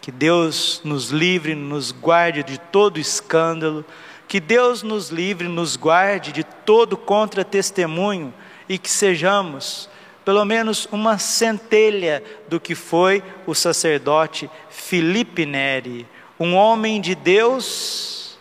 que 0.00 0.12
Deus 0.12 0.80
nos 0.84 1.10
livre, 1.10 1.54
nos 1.54 1.92
guarde 1.92 2.42
de 2.42 2.58
todo 2.58 2.98
escândalo, 2.98 3.84
que 4.26 4.40
Deus 4.40 4.82
nos 4.82 5.10
livre, 5.10 5.48
nos 5.48 5.76
guarde 5.76 6.32
de 6.32 6.44
todo 6.44 6.96
contra-testemunho 6.96 8.32
e 8.68 8.78
que 8.78 8.90
sejamos 8.90 9.88
pelo 10.24 10.44
menos 10.44 10.86
uma 10.92 11.16
centelha 11.16 12.22
do 12.48 12.60
que 12.60 12.74
foi 12.74 13.22
o 13.46 13.54
sacerdote 13.54 14.50
Filipe 14.68 15.46
Neri, 15.46 16.06
um 16.38 16.54
homem 16.54 17.00
de 17.00 17.14
Deus 17.14 18.38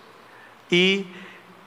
e 0.69 1.07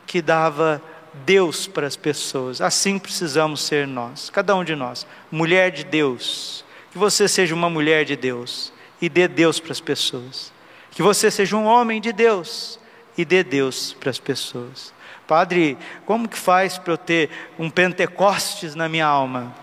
que 0.06 0.20
dava 0.20 0.82
Deus 1.12 1.66
para 1.66 1.86
as 1.86 1.96
pessoas. 1.96 2.60
Assim 2.60 2.98
precisamos 2.98 3.62
ser 3.62 3.86
nós, 3.86 4.30
cada 4.30 4.54
um 4.54 4.64
de 4.64 4.74
nós. 4.74 5.06
Mulher 5.30 5.70
de 5.70 5.84
Deus. 5.84 6.64
Que 6.92 6.98
você 6.98 7.28
seja 7.28 7.54
uma 7.54 7.70
mulher 7.70 8.04
de 8.04 8.16
Deus 8.16 8.72
e 9.00 9.08
dê 9.08 9.28
Deus 9.28 9.60
para 9.60 9.72
as 9.72 9.80
pessoas. 9.80 10.52
Que 10.90 11.02
você 11.02 11.30
seja 11.30 11.56
um 11.56 11.64
homem 11.64 12.00
de 12.00 12.12
Deus 12.12 12.78
e 13.16 13.24
dê 13.24 13.44
Deus 13.44 13.92
para 13.92 14.10
as 14.10 14.18
pessoas. 14.18 14.92
Padre, 15.26 15.78
como 16.04 16.28
que 16.28 16.36
faz 16.36 16.76
para 16.76 16.92
eu 16.92 16.98
ter 16.98 17.30
um 17.58 17.70
Pentecostes 17.70 18.74
na 18.74 18.88
minha 18.88 19.06
alma? 19.06 19.54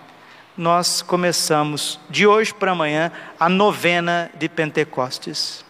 Nós 0.56 1.01
começamos 1.01 2.00
de 2.10 2.25
hoje 2.25 2.54
para 2.54 2.72
amanhã 2.72 3.12
a 3.39 3.50
novena 3.50 4.32
de 4.39 4.48
Pentecostes 4.48 5.67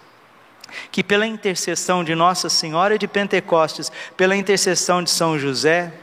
que 0.91 1.03
pela 1.03 1.25
intercessão 1.25 2.03
de 2.03 2.13
Nossa 2.15 2.49
Senhora 2.49 2.97
de 2.97 3.07
Pentecostes, 3.07 3.91
pela 4.15 4.35
intercessão 4.35 5.01
de 5.01 5.09
São 5.09 5.37
José, 5.39 5.93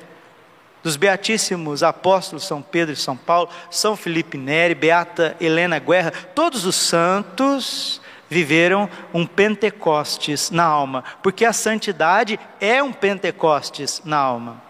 dos 0.82 0.96
beatíssimos 0.96 1.82
apóstolos 1.82 2.46
São 2.46 2.60
Pedro 2.60 2.92
e 2.92 2.96
São 2.96 3.16
Paulo, 3.16 3.48
São 3.70 3.96
Felipe 3.96 4.36
Neri, 4.36 4.74
Beata 4.74 5.36
Helena 5.40 5.78
Guerra, 5.78 6.12
todos 6.34 6.66
os 6.66 6.76
santos 6.76 8.00
viveram 8.28 8.88
um 9.12 9.26
Pentecostes 9.26 10.50
na 10.50 10.64
alma, 10.64 11.04
porque 11.22 11.44
a 11.44 11.52
santidade 11.52 12.38
é 12.60 12.82
um 12.82 12.92
Pentecostes 12.92 14.02
na 14.04 14.18
alma 14.18 14.63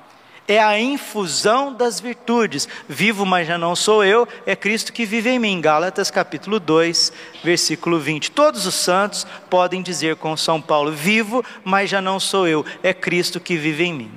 é 0.47 0.63
a 0.63 0.79
infusão 0.79 1.73
das 1.73 2.01
virtudes. 2.01 2.69
Vivo, 2.89 3.25
mas 3.25 3.49
já 3.49 3.57
não 3.57 3.75
sou 3.75 4.05
eu, 4.05 4.29
é 4.47 4.55
Cristo 4.55 4.93
que 4.93 5.07
vive 5.07 5.31
em 5.31 5.39
mim. 5.39 5.61
Gálatas 5.61 6.11
capítulo 6.11 6.61
2, 6.61 7.13
versículo 7.43 7.99
20. 7.99 8.31
Todos 8.31 8.67
os 8.67 8.75
santos 8.75 9.27
podem 9.49 9.83
dizer 9.83 10.17
com 10.17 10.37
São 10.37 10.61
Paulo: 10.61 10.93
Vivo, 10.93 11.45
mas 11.65 11.91
já 11.91 12.01
não 12.01 12.21
sou 12.21 12.47
eu, 12.47 12.65
é 12.83 12.93
Cristo 12.93 13.41
que 13.41 13.57
vive 13.57 13.85
em 13.85 13.95
mim. 13.95 14.13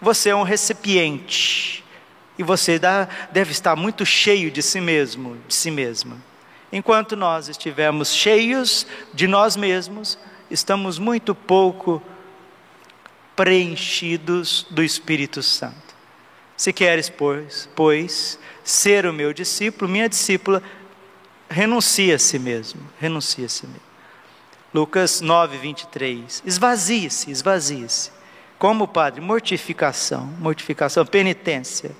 Você 0.00 0.30
é 0.30 0.36
um 0.36 0.42
recipiente 0.42 1.84
e 2.38 2.42
você 2.42 2.80
deve 3.30 3.52
estar 3.52 3.76
muito 3.76 4.04
cheio 4.04 4.50
de 4.50 4.62
si 4.62 4.80
mesmo, 4.80 5.36
de 5.46 5.54
si 5.54 5.70
mesma. 5.70 6.16
Enquanto 6.72 7.14
nós 7.14 7.48
estivermos 7.48 8.12
cheios 8.12 8.86
de 9.12 9.28
nós 9.28 9.56
mesmos, 9.56 10.18
estamos 10.50 10.98
muito 10.98 11.34
pouco 11.34 12.02
preenchidos 13.42 14.64
do 14.70 14.84
Espírito 14.84 15.42
Santo. 15.42 15.96
Se 16.56 16.72
queres, 16.72 17.08
pois, 17.08 17.68
pois, 17.74 18.38
ser 18.62 19.04
o 19.04 19.12
meu 19.12 19.32
discípulo, 19.32 19.90
minha 19.90 20.08
discípula, 20.08 20.62
renuncia 21.50 22.14
a 22.14 22.18
si 22.20 22.38
mesmo, 22.38 22.80
renuncia 23.00 23.46
a 23.46 23.48
si 23.48 23.66
mesmo. 23.66 23.82
Lucas 24.72 25.20
9, 25.20 25.58
23. 25.58 26.40
Esvazie-se, 26.46 27.32
esvazie-se. 27.32 28.12
Como, 28.60 28.86
Padre? 28.86 29.20
Mortificação, 29.20 30.24
mortificação, 30.38 31.04
penitência. 31.04 31.90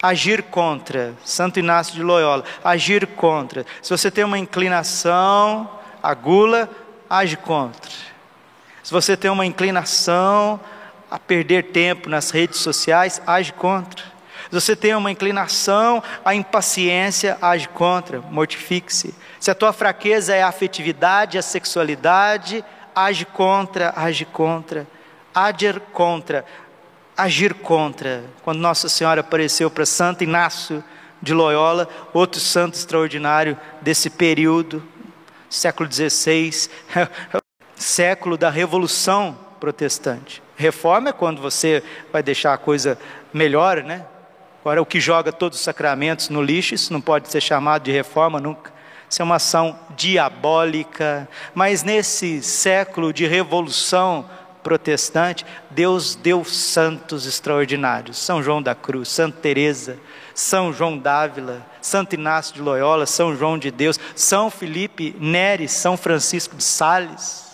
Agir 0.00 0.44
contra, 0.44 1.12
Santo 1.24 1.58
Inácio 1.58 1.94
de 1.94 2.04
Loyola, 2.04 2.44
agir 2.62 3.04
contra. 3.04 3.66
Se 3.82 3.90
você 3.90 4.12
tem 4.12 4.22
uma 4.22 4.38
inclinação 4.38 5.68
a 6.00 6.14
gula, 6.14 6.70
age 7.10 7.36
contra. 7.36 7.87
Se 8.88 8.92
você 8.94 9.18
tem 9.18 9.30
uma 9.30 9.44
inclinação 9.44 10.58
a 11.10 11.18
perder 11.18 11.64
tempo 11.72 12.08
nas 12.08 12.30
redes 12.30 12.58
sociais, 12.60 13.20
age 13.26 13.52
contra. 13.52 14.02
Se 14.02 14.50
você 14.50 14.74
tem 14.74 14.94
uma 14.94 15.10
inclinação 15.10 16.02
à 16.24 16.34
impaciência, 16.34 17.36
age 17.42 17.68
contra, 17.68 18.22
mortifique-se. 18.22 19.14
Se 19.38 19.50
a 19.50 19.54
tua 19.54 19.74
fraqueza 19.74 20.34
é 20.34 20.42
a 20.42 20.48
afetividade, 20.48 21.36
a 21.36 21.42
sexualidade, 21.42 22.64
age 22.96 23.26
contra, 23.26 23.92
age 23.94 24.24
contra. 24.24 24.86
Agir 25.34 25.80
contra, 25.92 26.42
agir 27.14 27.52
contra. 27.52 28.24
Quando 28.42 28.60
Nossa 28.60 28.88
Senhora 28.88 29.20
apareceu 29.20 29.70
para 29.70 29.84
Santo 29.84 30.24
Inácio 30.24 30.82
de 31.20 31.34
Loyola, 31.34 31.86
outro 32.14 32.40
santo 32.40 32.78
extraordinário 32.78 33.54
desse 33.82 34.08
período, 34.08 34.82
século 35.50 35.92
XVI, 35.92 36.70
século 37.78 38.36
da 38.36 38.50
revolução 38.50 39.36
protestante. 39.60 40.42
Reforma 40.56 41.10
é 41.10 41.12
quando 41.12 41.40
você 41.40 41.82
vai 42.12 42.22
deixar 42.22 42.52
a 42.52 42.58
coisa 42.58 42.98
melhor, 43.32 43.82
né? 43.82 44.04
Agora, 44.60 44.82
o 44.82 44.86
que 44.86 45.00
joga 45.00 45.32
todos 45.32 45.58
os 45.58 45.64
sacramentos 45.64 46.28
no 46.28 46.42
lixo, 46.42 46.74
isso 46.74 46.92
não 46.92 47.00
pode 47.00 47.28
ser 47.30 47.40
chamado 47.40 47.84
de 47.84 47.92
reforma 47.92 48.40
nunca. 48.40 48.72
Isso 49.08 49.22
é 49.22 49.24
uma 49.24 49.36
ação 49.36 49.78
diabólica. 49.96 51.28
Mas 51.54 51.82
nesse 51.82 52.42
século 52.42 53.12
de 53.12 53.26
revolução 53.26 54.28
protestante, 54.62 55.46
Deus 55.70 56.14
deu 56.14 56.44
santos 56.44 57.24
extraordinários. 57.24 58.18
São 58.18 58.42
João 58.42 58.60
da 58.60 58.74
Cruz, 58.74 59.08
Santa 59.08 59.38
Teresa, 59.40 59.96
São 60.34 60.72
João 60.72 60.98
d'Ávila, 60.98 61.64
Santo 61.80 62.14
Inácio 62.14 62.54
de 62.54 62.60
Loyola, 62.60 63.06
São 63.06 63.34
João 63.34 63.56
de 63.56 63.70
Deus, 63.70 63.98
São 64.14 64.50
Felipe 64.50 65.16
Neri, 65.18 65.68
São 65.68 65.96
Francisco 65.96 66.56
de 66.56 66.64
Sales. 66.64 67.47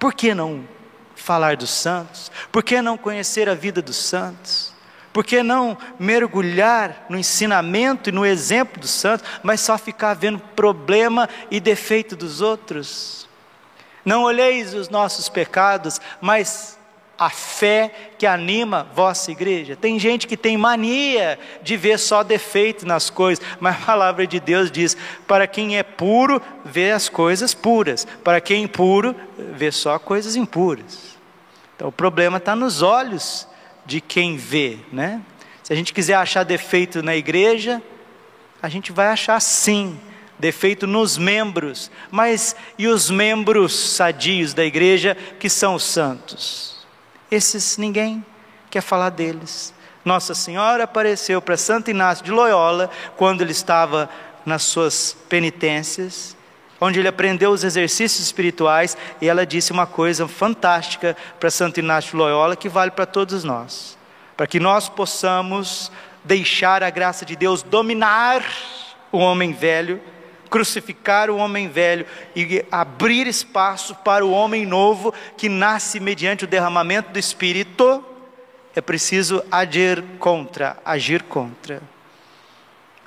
Por 0.00 0.14
que 0.14 0.34
não 0.34 0.66
falar 1.14 1.58
dos 1.58 1.70
santos? 1.70 2.32
Por 2.50 2.64
que 2.64 2.80
não 2.80 2.96
conhecer 2.96 3.50
a 3.50 3.54
vida 3.54 3.82
dos 3.82 3.96
santos? 3.96 4.72
Por 5.12 5.24
que 5.24 5.42
não 5.42 5.76
mergulhar 5.98 7.04
no 7.10 7.18
ensinamento 7.18 8.08
e 8.08 8.12
no 8.12 8.24
exemplo 8.24 8.80
dos 8.80 8.90
santos, 8.90 9.28
mas 9.42 9.60
só 9.60 9.76
ficar 9.76 10.14
vendo 10.14 10.38
problema 10.38 11.28
e 11.50 11.60
defeito 11.60 12.16
dos 12.16 12.40
outros? 12.40 13.28
Não 14.02 14.22
olheis 14.22 14.72
os 14.72 14.88
nossos 14.88 15.28
pecados, 15.28 16.00
mas 16.18 16.78
a 17.20 17.28
fé 17.28 17.92
que 18.16 18.26
anima 18.26 18.88
vossa 18.94 19.30
igreja. 19.30 19.76
Tem 19.76 19.98
gente 19.98 20.26
que 20.26 20.38
tem 20.38 20.56
mania 20.56 21.38
de 21.62 21.76
ver 21.76 21.98
só 21.98 22.22
defeito 22.22 22.86
nas 22.86 23.10
coisas, 23.10 23.44
mas 23.60 23.76
a 23.76 23.84
palavra 23.84 24.26
de 24.26 24.40
Deus 24.40 24.70
diz: 24.70 24.96
para 25.28 25.46
quem 25.46 25.76
é 25.76 25.82
puro, 25.82 26.40
vê 26.64 26.92
as 26.92 27.10
coisas 27.10 27.52
puras, 27.52 28.06
para 28.24 28.40
quem 28.40 28.62
é 28.62 28.64
impuro, 28.64 29.14
vê 29.52 29.70
só 29.70 29.98
coisas 29.98 30.34
impuras. 30.34 31.18
Então 31.76 31.88
o 31.88 31.92
problema 31.92 32.38
está 32.38 32.56
nos 32.56 32.80
olhos 32.80 33.46
de 33.84 34.00
quem 34.00 34.38
vê, 34.38 34.78
né? 34.90 35.20
Se 35.62 35.74
a 35.74 35.76
gente 35.76 35.92
quiser 35.92 36.14
achar 36.14 36.42
defeito 36.42 37.02
na 37.02 37.14
igreja, 37.14 37.82
a 38.62 38.68
gente 38.68 38.92
vai 38.92 39.08
achar 39.08 39.38
sim, 39.40 40.00
defeito 40.38 40.86
nos 40.86 41.18
membros, 41.18 41.90
mas 42.10 42.56
e 42.78 42.86
os 42.86 43.10
membros 43.10 43.78
sadios 43.78 44.54
da 44.54 44.64
igreja 44.64 45.16
que 45.38 45.50
são 45.50 45.74
os 45.74 45.84
santos? 45.84 46.79
Esses 47.30 47.76
ninguém 47.76 48.24
quer 48.70 48.80
falar 48.80 49.10
deles. 49.10 49.74
Nossa 50.04 50.34
Senhora 50.34 50.84
apareceu 50.84 51.40
para 51.40 51.56
Santo 51.56 51.90
Inácio 51.90 52.24
de 52.24 52.30
Loyola 52.30 52.90
quando 53.16 53.42
ele 53.42 53.52
estava 53.52 54.08
nas 54.44 54.62
suas 54.62 55.16
penitências 55.28 56.36
onde 56.80 56.98
ele 56.98 57.08
aprendeu 57.08 57.50
os 57.50 57.62
exercícios 57.62 58.24
espirituais, 58.24 58.96
e 59.20 59.28
ela 59.28 59.44
disse 59.44 59.70
uma 59.70 59.86
coisa 59.86 60.26
fantástica 60.26 61.16
para 61.38 61.50
Santo 61.50 61.78
Inácio 61.78 62.12
de 62.12 62.16
Loyola 62.16 62.56
que 62.56 62.68
vale 62.68 62.90
para 62.90 63.04
todos 63.04 63.44
nós, 63.44 63.98
para 64.36 64.46
que 64.46 64.58
nós 64.58 64.88
possamos 64.88 65.92
deixar 66.24 66.82
a 66.82 66.90
graça 66.90 67.24
de 67.26 67.36
Deus 67.36 67.62
dominar 67.62 68.42
o 69.12 69.18
homem 69.18 69.52
velho, 69.52 70.00
crucificar 70.50 71.30
o 71.30 71.36
homem 71.36 71.68
velho 71.68 72.04
e 72.34 72.64
abrir 72.70 73.26
espaço 73.26 73.94
para 73.94 74.26
o 74.26 74.32
homem 74.32 74.66
novo 74.66 75.14
que 75.36 75.48
nasce 75.48 76.00
mediante 76.00 76.44
o 76.44 76.48
derramamento 76.48 77.10
do 77.12 77.18
Espírito, 77.18 78.04
é 78.74 78.80
preciso 78.80 79.42
agir 79.50 80.02
contra, 80.18 80.76
agir 80.84 81.22
contra. 81.22 81.80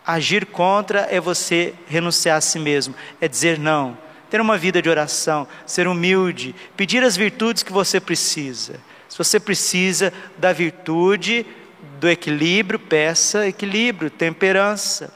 Agir 0.05 0.45
contra 0.45 1.07
é 1.09 1.19
você 1.19 1.73
renunciar 1.87 2.37
a 2.37 2.41
si 2.41 2.59
mesmo, 2.59 2.95
é 3.21 3.27
dizer 3.27 3.57
não, 3.57 3.97
ter 4.29 4.41
uma 4.41 4.57
vida 4.57 4.81
de 4.81 4.89
oração, 4.89 5.47
ser 5.65 5.87
humilde, 5.87 6.55
pedir 6.75 7.03
as 7.03 7.15
virtudes 7.15 7.63
que 7.63 7.71
você 7.71 7.99
precisa. 7.99 8.79
Se 9.07 9.17
você 9.17 9.39
precisa 9.39 10.11
da 10.37 10.51
virtude, 10.51 11.45
do 11.99 12.09
equilíbrio, 12.09 12.79
peça 12.79 13.47
equilíbrio, 13.47 14.09
temperança. 14.09 15.13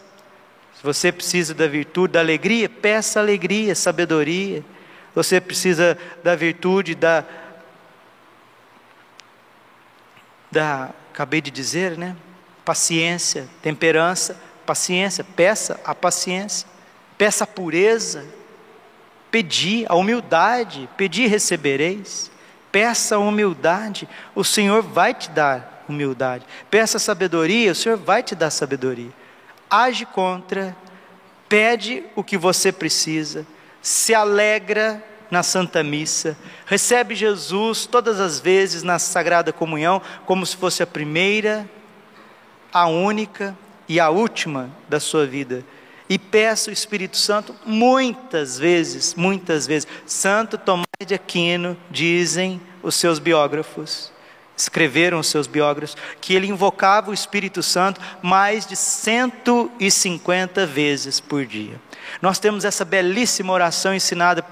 Se 0.78 0.84
você 0.84 1.12
precisa 1.12 1.56
da 1.56 1.66
virtude 1.66 2.14
da 2.14 2.20
alegria, 2.20 2.70
peça 2.70 3.20
alegria, 3.20 3.74
sabedoria. 3.74 4.64
Você 5.16 5.42
precisa 5.42 5.98
da 6.24 6.36
virtude 6.36 6.94
da 6.94 7.24
da 10.52 10.92
acabei 11.12 11.42
de 11.42 11.50
dizer, 11.50 11.98
né? 11.98 12.16
Paciência, 12.64 13.50
temperança, 13.60 14.40
paciência, 14.68 15.24
peça 15.24 15.80
a 15.84 15.96
paciência, 15.96 16.68
peça 17.18 17.44
a 17.44 17.48
pureza, 17.48 18.24
pedir 19.32 19.88
a 19.90 19.96
humildade, 19.96 20.88
pedir 20.96 21.24
e 21.24 21.28
recebereis. 21.28 22.30
Peça 22.72 23.16
a 23.16 23.20
humildade, 23.20 24.08
o 24.36 24.44
Senhor 24.44 24.84
vai 24.84 25.12
te 25.16 25.32
dar 25.32 25.84
humildade. 25.90 26.46
Peça 26.70 27.00
sabedoria, 27.00 27.72
o 27.72 27.76
Senhor 27.76 27.98
vai 27.98 28.22
te 28.22 28.36
dar 28.36 28.52
sabedoria. 28.52 29.12
Age 29.70 30.06
contra, 30.06 30.76
pede 31.50 32.04
o 32.16 32.24
que 32.24 32.38
você 32.38 32.72
precisa, 32.72 33.46
se 33.82 34.14
alegra 34.14 35.04
na 35.30 35.44
Santa 35.44 35.84
Missa, 35.84 36.38
recebe 36.66 37.14
Jesus 37.16 37.86
todas 37.86 38.20
as 38.20 38.40
vezes 38.40 38.84
na 38.84 38.98
Sagrada 38.98 39.52
Comunhão, 39.52 40.02
como 40.26 40.46
se 40.46 40.56
fosse 40.56 40.82
a 40.82 40.88
primeira, 40.88 41.70
a 42.72 42.88
única 42.88 43.58
e 43.88 44.00
a 44.00 44.10
última 44.10 44.70
da 44.88 45.00
sua 45.00 45.26
vida. 45.26 45.64
E 46.10 46.18
peça 46.18 46.70
o 46.70 46.74
Espírito 46.74 47.18
Santo 47.18 47.54
muitas 47.66 48.58
vezes, 48.58 49.14
muitas 49.16 49.68
vezes. 49.68 49.88
Santo 50.06 50.58
Tomás 50.58 50.86
de 51.06 51.14
Aquino, 51.14 51.76
dizem 51.92 52.62
os 52.82 52.96
seus 52.96 53.20
biógrafos, 53.20 54.12
escreveram 54.58 55.20
os 55.20 55.28
seus 55.28 55.48
biógrafos, 55.48 55.96
que 56.20 56.34
ele 56.34 56.48
invocava 56.48 57.12
o 57.12 57.14
Espírito 57.14 57.62
Santo 57.62 58.02
mais 58.22 58.66
de 58.66 58.76
150 58.76 60.66
vezes 60.66 61.20
por 61.20 61.46
dia. 61.46 61.80
Nós 62.22 62.40
temos 62.40 62.66
essa 62.66 62.84
belíssima 62.84 63.54
oração 63.54 63.94
ensinada 63.94 64.44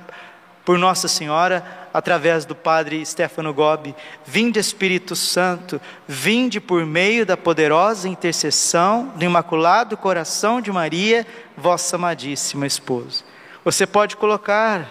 por 0.63 0.77
Nossa 0.79 1.07
Senhora, 1.07 1.63
através 1.93 2.43
do 2.43 2.53
Padre 2.55 3.05
Stefano 3.05 3.53
Gobi. 3.53 3.95
Vinde 4.25 4.59
Espírito 4.59 5.15
Santo, 5.15 5.79
vinde 6.07 6.59
por 6.59 6.85
meio 6.85 7.25
da 7.25 7.37
poderosa 7.37 8.09
intercessão 8.09 9.13
do 9.15 9.23
Imaculado 9.23 9.95
Coração 9.95 10.59
de 10.59 10.71
Maria, 10.71 11.25
vossa 11.55 11.95
amadíssima 11.95 12.67
esposa. 12.67 13.23
Você 13.63 13.85
pode 13.87 14.17
colocar 14.17 14.89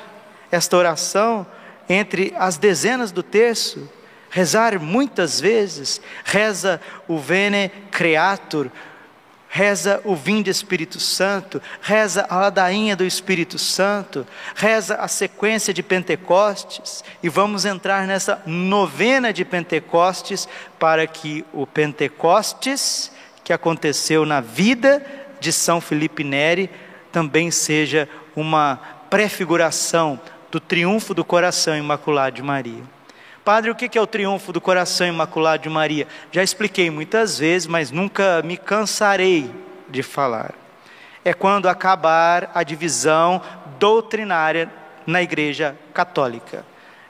esta 0.50 0.76
oração 0.76 1.46
entre 1.88 2.32
as 2.38 2.56
dezenas 2.56 3.12
do 3.12 3.22
terço, 3.22 3.88
rezar 4.34 4.80
muitas 4.80 5.40
vezes, 5.40 6.00
reza 6.24 6.80
o 7.06 7.16
Vene 7.16 7.70
Creator, 7.92 8.68
reza 9.48 10.00
o 10.04 10.16
Vinde 10.16 10.50
Espírito 10.50 10.98
Santo, 10.98 11.62
reza 11.80 12.26
a 12.28 12.38
ladainha 12.38 12.96
do 12.96 13.04
Espírito 13.04 13.60
Santo, 13.60 14.26
reza 14.56 14.96
a 14.96 15.06
sequência 15.06 15.72
de 15.72 15.84
Pentecostes, 15.84 17.04
e 17.22 17.28
vamos 17.28 17.64
entrar 17.64 18.08
nessa 18.08 18.42
novena 18.44 19.32
de 19.32 19.44
Pentecostes, 19.44 20.48
para 20.80 21.06
que 21.06 21.44
o 21.52 21.64
Pentecostes, 21.64 23.12
que 23.44 23.52
aconteceu 23.52 24.26
na 24.26 24.40
vida 24.40 25.00
de 25.38 25.52
São 25.52 25.80
Felipe 25.80 26.24
Neri, 26.24 26.68
também 27.12 27.52
seja 27.52 28.08
uma 28.34 28.80
prefiguração 29.08 30.18
do 30.50 30.58
triunfo 30.58 31.14
do 31.14 31.24
coração 31.24 31.76
imaculado 31.76 32.34
de 32.34 32.42
Maria. 32.42 32.93
Padre, 33.44 33.70
o 33.70 33.74
que 33.74 33.98
é 33.98 34.00
o 34.00 34.06
triunfo 34.06 34.54
do 34.54 34.60
coração 34.60 35.06
imaculado 35.06 35.64
de 35.64 35.68
Maria? 35.68 36.08
Já 36.32 36.42
expliquei 36.42 36.88
muitas 36.90 37.38
vezes, 37.38 37.66
mas 37.66 37.90
nunca 37.90 38.40
me 38.42 38.56
cansarei 38.56 39.50
de 39.86 40.02
falar. 40.02 40.54
É 41.22 41.34
quando 41.34 41.68
acabar 41.68 42.50
a 42.54 42.62
divisão 42.62 43.42
doutrinária 43.78 44.70
na 45.06 45.22
Igreja 45.22 45.76
Católica. 45.92 46.64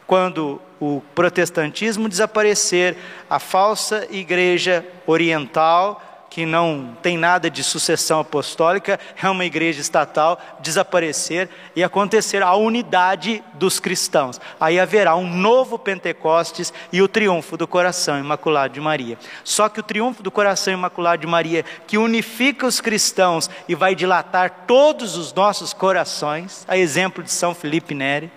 Quando 0.08 0.60
o 0.80 1.00
protestantismo 1.14 2.08
desaparecer, 2.08 2.96
a 3.30 3.38
falsa 3.38 4.06
Igreja 4.10 4.84
Oriental 5.06 6.13
que 6.34 6.44
não 6.44 6.96
tem 7.00 7.16
nada 7.16 7.48
de 7.48 7.62
sucessão 7.62 8.18
apostólica, 8.18 8.98
é 9.22 9.30
uma 9.30 9.44
igreja 9.44 9.80
estatal, 9.80 10.36
desaparecer 10.58 11.48
e 11.76 11.84
acontecer 11.84 12.42
a 12.42 12.56
unidade 12.56 13.40
dos 13.52 13.78
cristãos. 13.78 14.40
Aí 14.58 14.80
haverá 14.80 15.14
um 15.14 15.32
novo 15.32 15.78
Pentecostes 15.78 16.72
e 16.92 17.00
o 17.00 17.06
triunfo 17.06 17.56
do 17.56 17.68
coração 17.68 18.18
imaculado 18.18 18.74
de 18.74 18.80
Maria. 18.80 19.16
Só 19.44 19.68
que 19.68 19.78
o 19.78 19.82
triunfo 19.84 20.24
do 20.24 20.30
coração 20.32 20.74
imaculado 20.74 21.20
de 21.20 21.28
Maria, 21.28 21.64
que 21.86 21.96
unifica 21.96 22.66
os 22.66 22.80
cristãos 22.80 23.48
e 23.68 23.76
vai 23.76 23.94
dilatar 23.94 24.64
todos 24.66 25.16
os 25.16 25.32
nossos 25.32 25.72
corações, 25.72 26.64
a 26.66 26.76
exemplo 26.76 27.22
de 27.22 27.30
São 27.30 27.54
Felipe 27.54 27.94
Neri, 27.94 28.28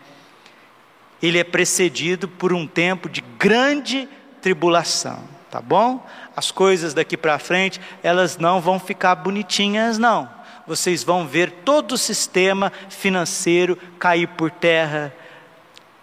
ele 1.20 1.40
é 1.40 1.44
precedido 1.44 2.28
por 2.28 2.54
um 2.54 2.68
tempo 2.68 3.10
de 3.10 3.22
grande 3.40 4.08
tribulação 4.40 5.37
tá 5.50 5.62
bom? 5.62 6.06
As 6.36 6.52
coisas 6.52 6.94
daqui 6.94 7.18
para 7.18 7.40
frente, 7.40 7.80
elas 8.04 8.38
não 8.38 8.62
vão 8.62 8.80
ficar 8.80 9.16
bonitinhas, 9.16 9.98
não. 9.98 10.30
Vocês 10.66 11.04
vão 11.04 11.26
ver 11.26 11.52
todo 11.64 11.94
o 11.94 11.98
sistema 11.98 12.72
financeiro 12.90 13.78
cair 13.98 14.28
por 14.28 14.52
terra, 14.52 15.14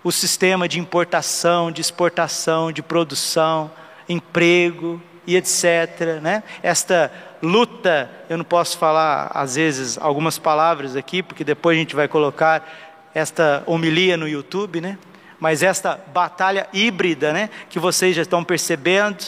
o 0.03 0.11
sistema 0.11 0.69
de 0.69 0.81
importação, 0.81 1.71
de 1.71 1.81
exportação, 1.81 2.73
de 2.73 2.83
produção, 2.83 3.71
emprego 4.09 5.01
e 5.27 5.37
etc. 5.37 6.21
Né? 6.23 6.43
Esta 6.63 7.13
luta, 7.43 8.11
eu 8.29 8.39
não 8.39 8.45
posso 8.45 8.79
falar 8.79 9.31
às 9.35 9.57
vezes 9.57 9.99
algumas 9.99 10.39
palavras 10.39 10.97
aqui, 10.97 11.23
porque 11.23 11.45
depois 11.45 11.77
a 11.77 11.81
gente 11.81 11.95
vai 11.95 12.09
colocar 12.09 12.67
esta 13.15 13.63
homilia 13.67 14.17
no 14.17 14.27
YouTube, 14.27 14.81
né? 14.81 14.99
Mas 15.45 15.63
esta 15.63 16.03
batalha 16.11 16.67
híbrida, 16.73 17.31
né, 17.31 17.51
que 17.69 17.79
vocês 17.79 18.17
já 18.17 18.23
estão 18.23 18.43
percebendo, 18.43 19.23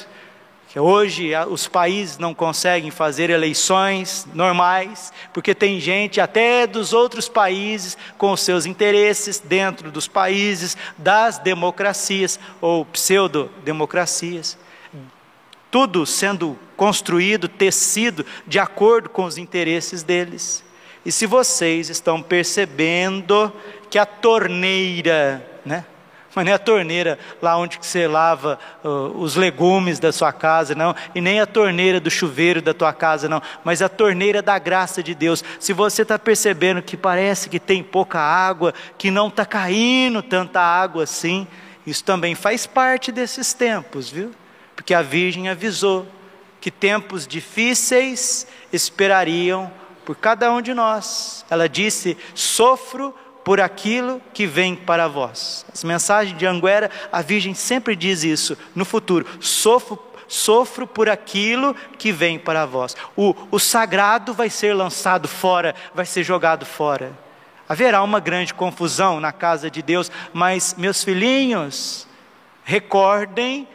que 0.67 0.81
hoje 0.81 1.33
os 1.51 1.69
países 1.69 2.17
não 2.17 2.33
conseguem 2.33 2.91
fazer 2.91 3.29
eleições 3.29 4.27
normais, 4.33 5.13
porque 5.35 5.55
tem 5.55 5.79
gente 5.79 6.19
até 6.19 6.67
dos 6.67 6.95
outros 6.95 7.29
países 7.29 7.99
com 8.17 8.35
seus 8.35 8.65
interesses 8.65 9.39
dentro 9.39 9.91
dos 9.91 10.09
países 10.09 10.75
das 10.97 11.37
democracias 11.37 12.41
ou 12.63 12.87
pseudo-democracias. 12.87 14.57
Tudo 15.71 16.07
sendo 16.07 16.59
construído, 16.79 17.47
tecido 17.47 18.25
de 18.47 18.59
acordo 18.59 19.11
com 19.11 19.27
os 19.27 19.37
interesses 19.37 20.03
deles. 20.03 20.65
E 21.05 21.13
se 21.13 21.27
vocês 21.27 21.91
estão 21.91 22.23
percebendo 22.23 23.53
que 23.91 23.99
a 23.99 24.07
torneira, 24.07 25.47
né, 25.63 25.85
mas 26.37 26.45
nem 26.45 26.53
a 26.53 26.59
torneira 26.59 27.19
lá 27.41 27.57
onde 27.57 27.79
você 27.81 28.07
lava 28.07 28.59
uh, 28.85 29.19
os 29.19 29.37
legumes 29.37 29.99
da 29.99 30.13
sua 30.13 30.35
casa, 30.35 30.75
não, 30.75 30.95
e 31.15 31.21
nem 31.23 31.41
a 31.41 31.47
torneira 31.47 31.99
do 31.99 32.11
chuveiro 32.11 32.61
da 32.61 32.75
tua 32.75 32.93
casa, 32.93 33.27
não, 33.27 33.41
mas 33.65 33.81
a 33.81 33.89
torneira 33.89 34.43
da 34.43 34.59
graça 34.59 35.03
de 35.03 35.15
Deus. 35.15 35.43
Se 35.59 35.73
você 35.73 36.03
está 36.03 36.19
percebendo 36.19 36.83
que 36.83 36.95
parece 36.95 37.49
que 37.49 37.59
tem 37.59 37.83
pouca 37.83 38.21
água, 38.21 38.75
que 38.99 39.11
não 39.11 39.29
está 39.29 39.47
caindo 39.47 40.23
tanta 40.23 40.61
água 40.61 41.05
assim, 41.05 41.49
isso 41.87 42.05
também 42.05 42.35
faz 42.35 42.67
parte 42.67 43.11
desses 43.11 43.55
tempos, 43.55 44.11
viu? 44.11 44.31
Porque 44.75 44.93
a 44.93 45.01
Virgem 45.01 45.49
avisou 45.49 46.07
que 46.61 46.71
tempos 46.71 47.27
difíceis 47.27 48.47
esperariam 48.71 49.73
por 50.05 50.17
cada 50.17 50.53
um 50.53 50.61
de 50.61 50.75
nós. 50.75 51.47
Ela 51.49 51.67
disse: 51.67 52.15
sofro 52.35 53.15
por 53.47 53.61
aquilo 53.61 54.21
que 54.35 54.45
vem 54.45 54.75
para 54.75 55.07
vós. 55.07 55.65
As 55.73 55.85
mensagens 55.85 56.37
de 56.37 56.45
Anguera, 56.45 56.91
a 57.13 57.23
Virgem 57.23 57.55
sempre 57.55 57.95
diz 57.95 58.25
isso 58.25 58.59
no 58.75 58.85
futuro: 58.85 59.25
sofro, 59.39 59.97
sofro 60.27 60.85
por 60.85 61.09
aquilo 61.09 61.73
que 61.97 62.11
vem 62.11 62.41
para 62.41 62.67
vós. 62.67 62.97
O, 63.17 63.37
o 63.53 63.61
sagrado 63.61 64.35
vai 64.35 64.51
ser 64.51 64.75
lançado 64.75 65.29
fora, 65.29 65.77
vai 65.95 66.05
ser 66.05 66.25
jogado 66.25 66.67
fora. 66.67 67.13
Haverá 67.69 68.03
uma 68.03 68.19
grande 68.19 68.53
confusão 68.53 69.21
na 69.21 69.31
casa 69.31 69.71
de 69.71 69.81
Deus, 69.81 70.11
mas, 70.33 70.75
meus 70.77 71.05
filhinhos, 71.05 72.09
recordem 72.65 73.69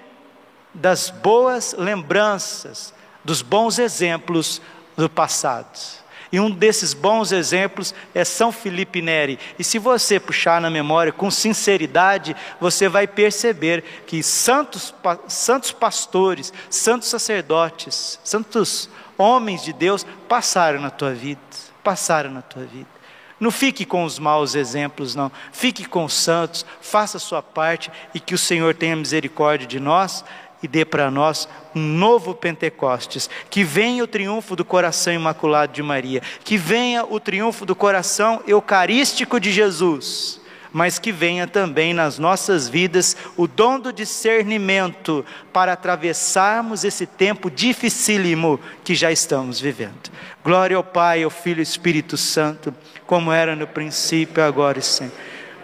das 0.73 1.09
boas 1.09 1.73
lembranças, 1.77 2.93
dos 3.23 3.41
bons 3.41 3.79
exemplos 3.79 4.61
do 4.97 5.09
passado. 5.09 6.00
E 6.31 6.39
um 6.39 6.49
desses 6.49 6.93
bons 6.93 7.31
exemplos 7.31 7.93
é 8.15 8.23
São 8.23 8.51
Felipe 8.51 9.01
Neri. 9.01 9.37
E 9.59 9.63
se 9.63 9.77
você 9.77 10.19
puxar 10.19 10.61
na 10.61 10.69
memória 10.69 11.11
com 11.11 11.29
sinceridade, 11.29 12.35
você 12.59 12.87
vai 12.87 13.05
perceber 13.05 13.83
que 14.07 14.23
santos, 14.23 14.93
santos 15.27 15.71
pastores, 15.71 16.53
santos 16.69 17.09
sacerdotes, 17.09 18.19
santos 18.23 18.89
homens 19.17 19.63
de 19.63 19.73
Deus 19.73 20.05
passaram 20.29 20.79
na 20.79 20.89
tua 20.89 21.13
vida. 21.13 21.41
Passaram 21.83 22.31
na 22.31 22.41
tua 22.41 22.63
vida. 22.63 23.01
Não 23.41 23.49
fique 23.49 23.85
com 23.85 24.03
os 24.03 24.19
maus 24.19 24.53
exemplos, 24.53 25.15
não. 25.15 25.31
Fique 25.51 25.83
com 25.85 26.05
os 26.05 26.13
santos, 26.13 26.63
faça 26.79 27.17
a 27.17 27.19
sua 27.19 27.41
parte 27.41 27.91
e 28.13 28.19
que 28.19 28.35
o 28.35 28.37
Senhor 28.37 28.75
tenha 28.75 28.95
misericórdia 28.95 29.67
de 29.67 29.79
nós 29.79 30.23
e 30.61 30.67
dê 30.67 30.85
para 30.85 31.09
nós 31.09 31.47
um 31.73 31.81
novo 31.81 32.35
Pentecostes, 32.35 33.29
que 33.49 33.63
venha 33.63 34.03
o 34.03 34.07
triunfo 34.07 34.55
do 34.55 34.63
coração 34.65 35.13
imaculado 35.13 35.73
de 35.73 35.81
Maria, 35.81 36.21
que 36.43 36.57
venha 36.57 37.05
o 37.05 37.19
triunfo 37.19 37.65
do 37.65 37.75
coração 37.75 38.41
eucarístico 38.47 39.39
de 39.39 39.51
Jesus, 39.51 40.39
mas 40.71 40.99
que 40.99 41.11
venha 41.11 41.47
também 41.47 41.93
nas 41.93 42.17
nossas 42.17 42.69
vidas 42.69 43.17
o 43.35 43.47
dom 43.47 43.79
do 43.79 43.91
discernimento 43.91 45.25
para 45.51 45.73
atravessarmos 45.73 46.83
esse 46.83 47.05
tempo 47.05 47.49
dificílimo 47.49 48.59
que 48.83 48.95
já 48.95 49.11
estamos 49.11 49.59
vivendo. 49.59 50.11
Glória 50.43 50.77
ao 50.77 50.83
Pai, 50.83 51.23
ao 51.23 51.29
Filho 51.29 51.59
e 51.59 51.63
Espírito 51.63 52.17
Santo, 52.17 52.73
como 53.05 53.31
era 53.31 53.55
no 53.55 53.67
princípio, 53.67 54.43
agora 54.43 54.79
e 54.79 54.81
sempre. 54.81 55.17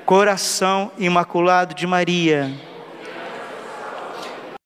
Coração 0.06 0.92
imaculado 0.98 1.74
de 1.74 1.86
Maria 1.86 2.67